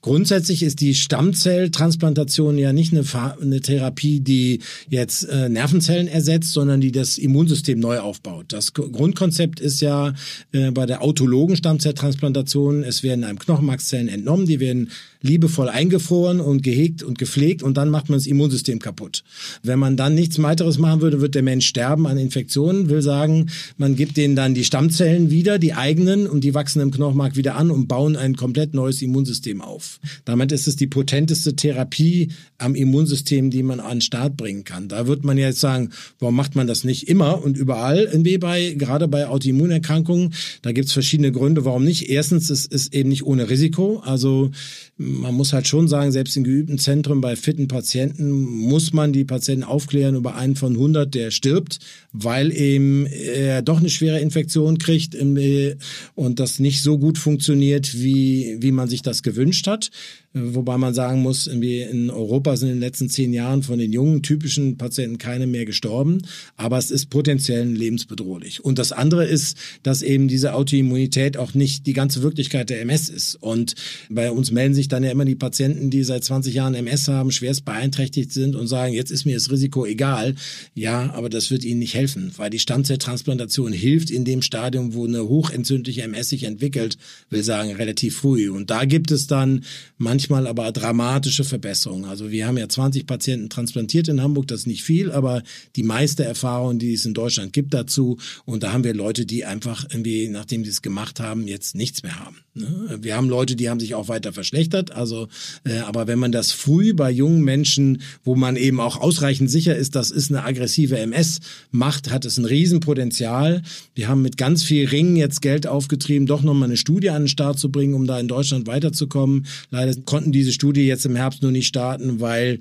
[0.00, 3.04] Grundsätzlich ist die Stammzelltransplantation ja nicht eine,
[3.40, 8.46] eine Therapie, die jetzt äh, Nervenzellen ersetzt, sondern die das Immunsystem neu aufbaut.
[8.48, 10.14] Das Grundkonzept ist ja
[10.52, 14.90] äh, bei der autologen Stammzelltransplantation, es werden einem Knochenmarkszellen entnommen, die werden
[15.26, 19.24] liebevoll eingefroren und gehegt und gepflegt und dann macht man das Immunsystem kaputt.
[19.62, 22.88] Wenn man dann nichts weiteres machen würde, wird der Mensch sterben an Infektionen.
[22.88, 26.90] Will sagen, man gibt denen dann die Stammzellen wieder, die eigenen, und die wachsen im
[26.90, 30.00] Knochenmark wieder an und bauen ein komplett neues Immunsystem auf.
[30.24, 34.88] Damit ist es die potenteste Therapie am Immunsystem, die man an den Start bringen kann.
[34.88, 38.08] Da wird man jetzt sagen, warum macht man das nicht immer und überall?
[38.10, 42.08] Irgendwie bei, gerade bei Autoimmunerkrankungen, da gibt es verschiedene Gründe, warum nicht.
[42.08, 43.98] Erstens, es ist eben nicht ohne Risiko.
[44.04, 44.50] Also
[44.98, 49.24] man muss halt schon sagen, selbst in geübten Zentren bei fitten Patienten muss man die
[49.24, 51.80] Patienten aufklären über einen von 100, der stirbt,
[52.12, 58.56] weil eben er doch eine schwere Infektion kriegt und das nicht so gut funktioniert, wie,
[58.60, 59.90] wie man sich das gewünscht hat.
[60.32, 64.22] Wobei man sagen muss, in Europa sind in den letzten zehn Jahren von den jungen
[64.22, 66.22] typischen Patienten keine mehr gestorben,
[66.56, 68.62] aber es ist potenziell lebensbedrohlich.
[68.62, 73.08] Und das andere ist, dass eben diese Autoimmunität auch nicht die ganze Wirklichkeit der MS
[73.08, 73.36] ist.
[73.36, 73.76] Und
[74.10, 77.30] bei uns melden sich dann ja immer die Patienten, die seit 20 Jahren MS haben,
[77.32, 80.34] schwerst beeinträchtigt sind und sagen, jetzt ist mir das Risiko egal.
[80.74, 85.06] Ja, aber das wird ihnen nicht helfen, weil die Stammzelltransplantation hilft in dem Stadium, wo
[85.06, 86.98] eine hochentzündliche MS sich entwickelt,
[87.30, 88.50] will sagen relativ früh.
[88.50, 89.64] Und da gibt es dann
[89.96, 92.04] manchmal manchmal aber dramatische Verbesserungen.
[92.06, 95.42] Also wir haben ja 20 Patienten transplantiert in Hamburg, das ist nicht viel, aber
[95.76, 98.18] die meiste Erfahrung, die es in Deutschland gibt dazu.
[98.44, 102.02] Und da haben wir Leute, die einfach irgendwie, nachdem sie es gemacht haben, jetzt nichts
[102.02, 102.38] mehr haben.
[102.54, 102.98] Ne?
[103.02, 104.90] Wir haben Leute, die haben sich auch weiter verschlechtert.
[104.92, 105.28] Also,
[105.64, 109.76] äh, aber wenn man das früh bei jungen Menschen, wo man eben auch ausreichend sicher
[109.76, 113.62] ist, das ist eine aggressive MS, macht, hat es ein Riesenpotenzial.
[113.94, 117.28] Wir haben mit ganz viel Ringen jetzt Geld aufgetrieben, doch nochmal eine Studie an den
[117.28, 119.46] Start zu bringen, um da in Deutschland weiterzukommen.
[119.70, 122.60] Leider konnten diese Studie jetzt im Herbst nur nicht starten, weil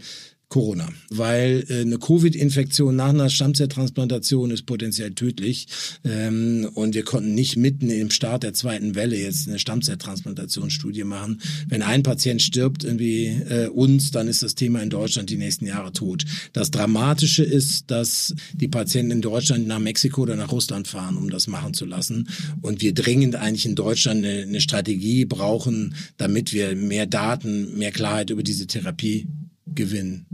[0.49, 5.67] Corona, weil äh, eine Covid-Infektion nach einer Stammzelltransplantation ist potenziell tödlich
[6.03, 11.41] ähm, und wir konnten nicht mitten im Start der zweiten Welle jetzt eine Stammzelltransplantationsstudie machen.
[11.67, 15.65] Wenn ein Patient stirbt irgendwie äh, uns, dann ist das Thema in Deutschland die nächsten
[15.65, 16.25] Jahre tot.
[16.53, 21.29] Das Dramatische ist, dass die Patienten in Deutschland nach Mexiko oder nach Russland fahren, um
[21.29, 22.29] das machen zu lassen
[22.61, 27.91] und wir dringend eigentlich in Deutschland eine, eine Strategie brauchen, damit wir mehr Daten, mehr
[27.91, 29.27] Klarheit über diese Therapie
[29.65, 30.25] gewinnen.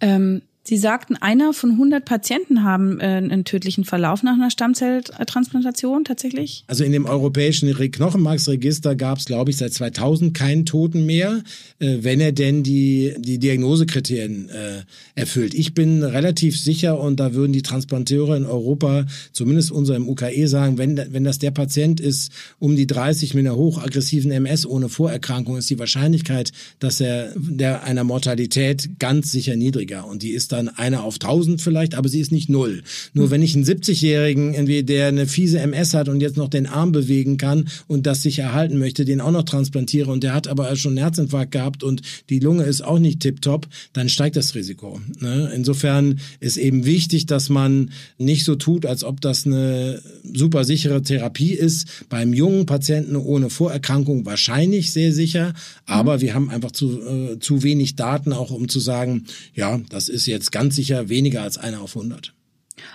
[0.00, 6.04] Ähm, Sie sagten, einer von 100 Patienten haben äh, einen tödlichen Verlauf nach einer Stammzelltransplantation
[6.04, 6.64] tatsächlich?
[6.66, 11.42] Also in dem europäischen Knochenmarksregister gab es, glaube ich, seit 2000 keinen Toten mehr,
[11.78, 14.82] äh, wenn er denn die, die Diagnosekriterien äh,
[15.14, 15.54] erfüllt.
[15.54, 20.46] Ich bin relativ sicher und da würden die Transplanteure in Europa, zumindest unser im UKE
[20.46, 24.90] sagen, wenn, wenn das der Patient ist, um die 30 mit einer hochaggressiven MS ohne
[24.90, 30.49] Vorerkrankung, ist die Wahrscheinlichkeit, dass er der einer Mortalität ganz sicher niedriger und die ist
[30.52, 32.82] dann eine auf tausend vielleicht, aber sie ist nicht null.
[33.12, 33.30] Nur mhm.
[33.30, 36.92] wenn ich einen 70-Jährigen, irgendwie, der eine fiese MS hat und jetzt noch den Arm
[36.92, 40.74] bewegen kann und das sich erhalten möchte, den auch noch transplantiere und der hat aber
[40.76, 45.00] schon einen Herzinfarkt gehabt und die Lunge ist auch nicht tiptop, dann steigt das Risiko.
[45.20, 45.50] Ne?
[45.54, 51.02] Insofern ist eben wichtig, dass man nicht so tut, als ob das eine super sichere
[51.02, 51.86] Therapie ist.
[52.08, 55.54] Beim jungen Patienten ohne Vorerkrankung wahrscheinlich sehr sicher,
[55.86, 56.20] aber mhm.
[56.20, 59.24] wir haben einfach zu, äh, zu wenig Daten auch, um zu sagen,
[59.54, 62.34] ja, das ist jetzt jetzt ganz sicher weniger als einer auf 100.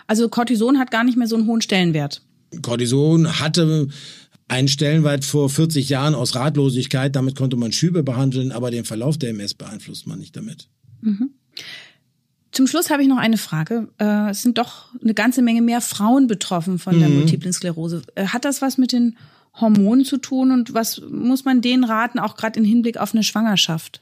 [0.07, 2.21] Also Cortison hat gar nicht mehr so einen hohen Stellenwert.
[2.61, 3.87] Cortison hatte
[4.47, 7.15] einen Stellenwert vor 40 Jahren aus Ratlosigkeit.
[7.15, 10.69] Damit konnte man Schübe behandeln, aber den Verlauf der MS beeinflusst man nicht damit.
[11.01, 11.31] Mhm.
[12.51, 13.89] Zum Schluss habe ich noch eine Frage.
[13.99, 17.15] Äh, es sind doch eine ganze Menge mehr Frauen betroffen von der mhm.
[17.15, 18.01] multiplen Sklerose.
[18.15, 19.17] Äh, hat das was mit den
[19.59, 23.23] Hormonen zu tun und was muss man denen raten, auch gerade im Hinblick auf eine
[23.23, 24.01] Schwangerschaft?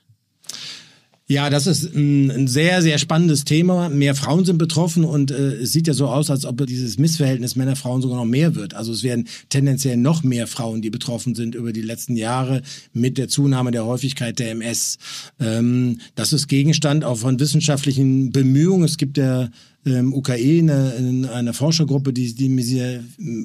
[1.34, 3.90] Ja, das ist ein, sehr, sehr spannendes Thema.
[3.90, 7.56] Mehr Frauen sind betroffen und äh, es sieht ja so aus, als ob dieses Missverhältnis
[7.56, 8.76] Männer-Frauen sogar noch mehr wird.
[8.76, 12.62] Also es werden tendenziell noch mehr Frauen, die betroffen sind über die letzten Jahre
[12.94, 15.00] mit der Zunahme der Häufigkeit der MS.
[15.40, 18.84] Ähm, das ist Gegenstand auch von wissenschaftlichen Bemühungen.
[18.84, 19.50] Es gibt ja
[19.86, 23.00] ähm, UKE, eine, eine Forschergruppe, die, die mit dieser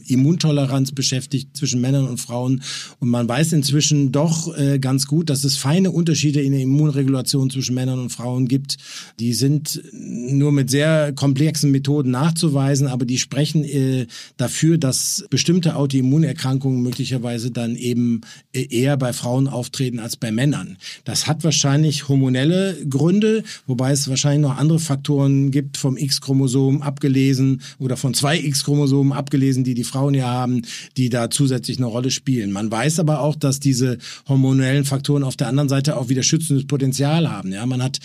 [0.07, 2.63] Immuntoleranz beschäftigt zwischen Männern und Frauen.
[3.01, 7.51] Und man weiß inzwischen doch äh, ganz gut, dass es feine Unterschiede in der Immunregulation
[7.51, 8.77] zwischen Männern und Frauen gibt.
[9.19, 15.77] Die sind nur mit sehr komplexen Methoden nachzuweisen, aber die sprechen äh, dafür, dass bestimmte
[15.77, 18.21] Autoimmunerkrankungen möglicherweise dann eben
[18.53, 20.77] äh, eher bei Frauen auftreten als bei Männern.
[21.05, 26.83] Das hat wahrscheinlich hormonelle Gründe, wobei es wahrscheinlich noch andere Faktoren gibt vom X X-Chromosom
[26.83, 30.63] abgelesen oder von zwei X-Chromosomen abgelesen, die die Frauen ja haben,
[30.97, 32.53] die da zusätzlich eine Rolle spielen.
[32.53, 33.99] Man weiß aber auch, dass diese
[34.29, 37.53] hormonellen Faktoren auf der anderen Seite auch wieder schützendes Potenzial haben.
[37.53, 37.99] Ja, man hat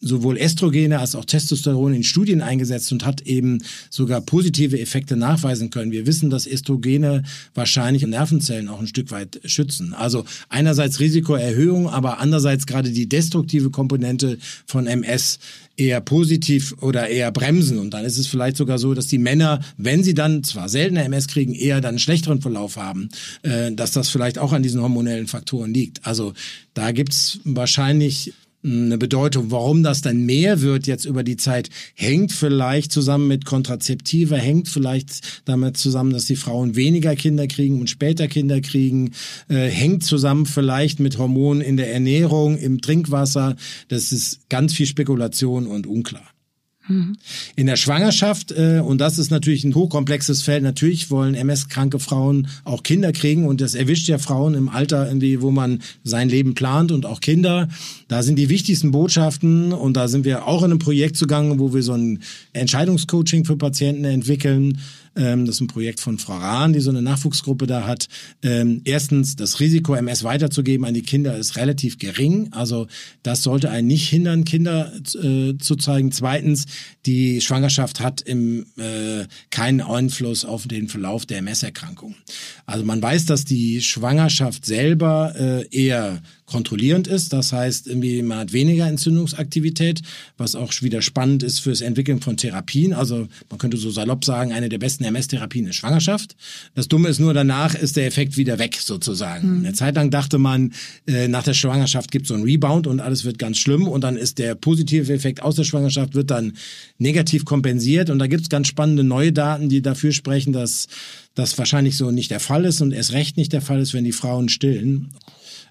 [0.00, 3.58] sowohl Estrogene als auch Testosteron in Studien eingesetzt und hat eben
[3.90, 5.92] sogar positive Effekte nachweisen können.
[5.92, 7.22] Wir wissen, dass Estrogene
[7.54, 9.94] wahrscheinlich Nervenzellen auch ein Stück weit schützen.
[9.94, 15.38] Also einerseits Risikoerhöhung, aber andererseits gerade die destruktive Komponente von MS
[15.76, 17.78] eher positiv oder eher bremsen.
[17.78, 21.04] Und dann ist es vielleicht sogar so, dass die Männer, wenn sie dann zwar seltener
[21.04, 23.08] MS kriegen, eher dann einen schlechteren Verlauf haben,
[23.42, 26.06] äh, dass das vielleicht auch an diesen hormonellen Faktoren liegt.
[26.06, 26.34] Also
[26.74, 29.50] da gibt's wahrscheinlich eine Bedeutung.
[29.50, 34.68] Warum das dann mehr wird jetzt über die Zeit, hängt vielleicht zusammen mit Kontrazeptiva, hängt
[34.68, 39.12] vielleicht damit zusammen, dass die Frauen weniger Kinder kriegen und später Kinder kriegen,
[39.48, 43.56] äh, hängt zusammen vielleicht mit Hormonen in der Ernährung, im Trinkwasser.
[43.88, 46.28] Das ist ganz viel Spekulation und unklar.
[47.56, 52.48] In der Schwangerschaft, äh, und das ist natürlich ein hochkomplexes Feld, natürlich wollen MS-kranke Frauen
[52.64, 56.54] auch Kinder kriegen und das erwischt ja Frauen im Alter, irgendwie, wo man sein Leben
[56.54, 57.68] plant und auch Kinder.
[58.08, 61.72] Da sind die wichtigsten Botschaften und da sind wir auch in einem Projekt zugange, wo
[61.74, 62.20] wir so ein
[62.54, 64.78] Entscheidungscoaching für Patienten entwickeln,
[65.16, 68.08] ähm, das ist ein Projekt von Frau Rahn, die so eine Nachwuchsgruppe da hat.
[68.42, 72.48] Ähm, erstens, das Risiko, MS weiterzugeben an die Kinder ist relativ gering.
[72.52, 72.86] Also
[73.22, 74.92] das sollte einen nicht hindern, Kinder
[75.22, 76.12] äh, zu zeigen.
[76.12, 76.66] Zweitens,
[77.06, 82.14] die Schwangerschaft hat im, äh, keinen Einfluss auf den Verlauf der MS-Erkrankung.
[82.66, 87.32] Also man weiß, dass die Schwangerschaft selber äh, eher kontrollierend ist.
[87.32, 90.02] Das heißt, irgendwie man hat weniger Entzündungsaktivität,
[90.36, 92.92] was auch wieder spannend ist fürs Entwickeln von Therapien.
[92.92, 96.36] Also man könnte so salopp sagen, eine der besten MS-Therapien ist Schwangerschaft.
[96.74, 99.58] Das Dumme ist nur, danach ist der Effekt wieder weg sozusagen.
[99.58, 99.64] Mhm.
[99.64, 100.72] Eine Zeit lang dachte man,
[101.06, 104.02] äh, nach der Schwangerschaft gibt es so einen Rebound und alles wird ganz schlimm und
[104.02, 106.54] dann ist der positive Effekt aus der Schwangerschaft wird dann
[106.98, 110.88] negativ kompensiert und da gibt es ganz spannende neue Daten, die dafür sprechen, dass
[111.34, 114.04] das wahrscheinlich so nicht der Fall ist und erst recht nicht der Fall ist, wenn
[114.04, 115.10] die Frauen stillen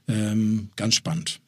[0.08, 1.40] ähm, ganz spannend.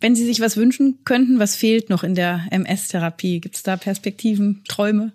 [0.00, 3.40] Wenn Sie sich was wünschen könnten, was fehlt noch in der MS-Therapie?
[3.40, 5.12] Gibt es da Perspektiven, Träume?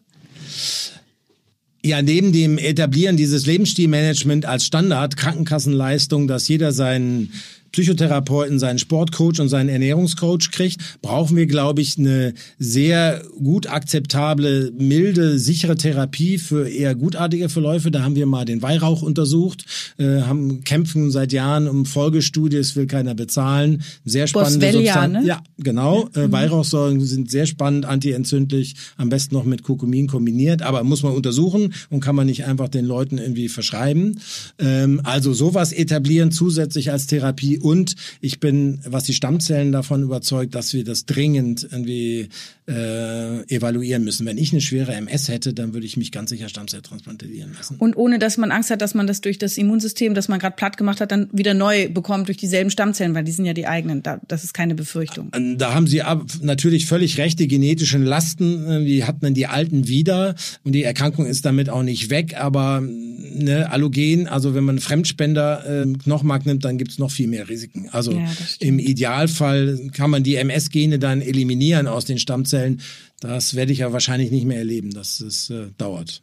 [1.81, 7.31] Ja, neben dem Etablieren dieses Lebensstilmanagement als Standard Krankenkassenleistung, dass jeder seinen
[7.71, 14.71] Psychotherapeuten, seinen Sportcoach und seinen Ernährungscoach kriegt, brauchen wir, glaube ich, eine sehr gut akzeptable,
[14.77, 17.91] milde, sichere Therapie für eher gutartige Verläufe.
[17.91, 19.65] Da haben wir mal den Weihrauch untersucht,
[19.97, 23.83] äh, haben kämpfen seit Jahren um Folgestudie, es will keiner bezahlen.
[24.05, 25.13] Sehr spannende Boswellia, Substanz.
[25.13, 25.27] Ne?
[25.27, 26.09] Ja, genau.
[26.15, 26.31] Äh, mhm.
[26.31, 31.73] Weihrauchsäuren sind sehr spannend, antientzündlich, am besten noch mit Kurkumin kombiniert, aber muss man untersuchen
[31.89, 34.19] und kann man nicht einfach den Leuten irgendwie verschreiben.
[34.57, 40.55] Ähm, also sowas etablieren zusätzlich als Therapie und ich bin, was die Stammzellen davon überzeugt,
[40.55, 42.29] dass wir das dringend irgendwie
[42.69, 44.25] äh, evaluieren müssen.
[44.25, 47.77] Wenn ich eine schwere MS hätte, dann würde ich mich ganz sicher Stammzell transplantieren lassen.
[47.79, 50.55] Und ohne, dass man Angst hat, dass man das durch das Immunsystem, das man gerade
[50.55, 53.65] platt gemacht hat, dann wieder neu bekommt durch dieselben Stammzellen, weil die sind ja die
[53.65, 54.03] eigenen.
[54.03, 55.31] Da, das ist keine Befürchtung.
[55.33, 56.03] Äh, da haben Sie
[56.41, 57.39] natürlich völlig recht.
[57.39, 61.83] Die genetischen Lasten, die hatten dann die alten wieder und die Erkrankung ist damit auch
[61.83, 62.35] nicht weg.
[62.39, 67.27] Aber ne, Allogen, also wenn man Fremdspender äh, Knochenmark nimmt, dann gibt es noch viel
[67.27, 67.89] mehr Risiken.
[67.91, 68.27] Also ja,
[68.59, 72.81] im Idealfall kann man die MS-Gene dann eliminieren aus den Stammzellen Zellen.
[73.19, 76.21] Das werde ich ja wahrscheinlich nicht mehr erleben, dass es äh, dauert.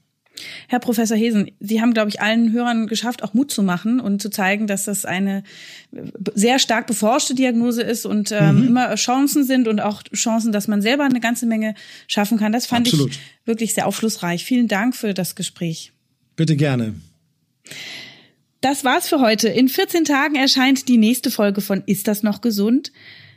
[0.68, 4.20] Herr Professor Hesen, Sie haben, glaube ich, allen Hörern geschafft, auch Mut zu machen und
[4.20, 5.42] zu zeigen, dass das eine
[6.34, 8.66] sehr stark beforschte Diagnose ist und ähm, mhm.
[8.68, 11.74] immer Chancen sind und auch Chancen, dass man selber eine ganze Menge
[12.06, 12.52] schaffen kann.
[12.52, 13.12] Das fand Absolut.
[13.12, 14.44] ich wirklich sehr aufschlussreich.
[14.44, 15.92] Vielen Dank für das Gespräch.
[16.36, 16.94] Bitte gerne.
[18.60, 19.48] Das war's für heute.
[19.48, 22.92] In 14 Tagen erscheint die nächste Folge von Ist das noch gesund?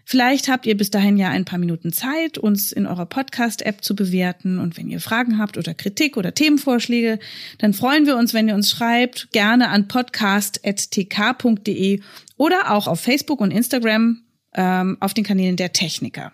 [0.09, 3.95] Vielleicht habt ihr bis dahin ja ein paar Minuten Zeit, uns in eurer Podcast-App zu
[3.95, 4.57] bewerten.
[4.57, 7.19] Und wenn ihr Fragen habt oder Kritik oder Themenvorschläge,
[7.59, 12.01] dann freuen wir uns, wenn ihr uns schreibt, gerne an podcast.tk.de
[12.37, 14.23] oder auch auf Facebook und Instagram
[14.55, 16.31] ähm, auf den Kanälen der Techniker.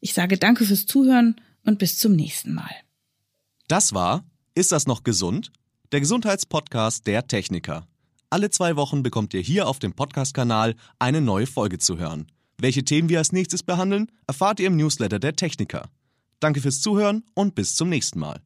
[0.00, 2.74] Ich sage danke fürs Zuhören und bis zum nächsten Mal.
[3.68, 5.50] Das war Ist das noch gesund?
[5.92, 7.86] Der Gesundheitspodcast der Techniker.
[8.28, 12.26] Alle zwei Wochen bekommt ihr hier auf dem Podcast-Kanal eine neue Folge zu hören.
[12.60, 15.88] Welche Themen wir als nächstes behandeln, erfahrt ihr im Newsletter der Techniker.
[16.40, 18.40] Danke fürs Zuhören und bis zum nächsten Mal.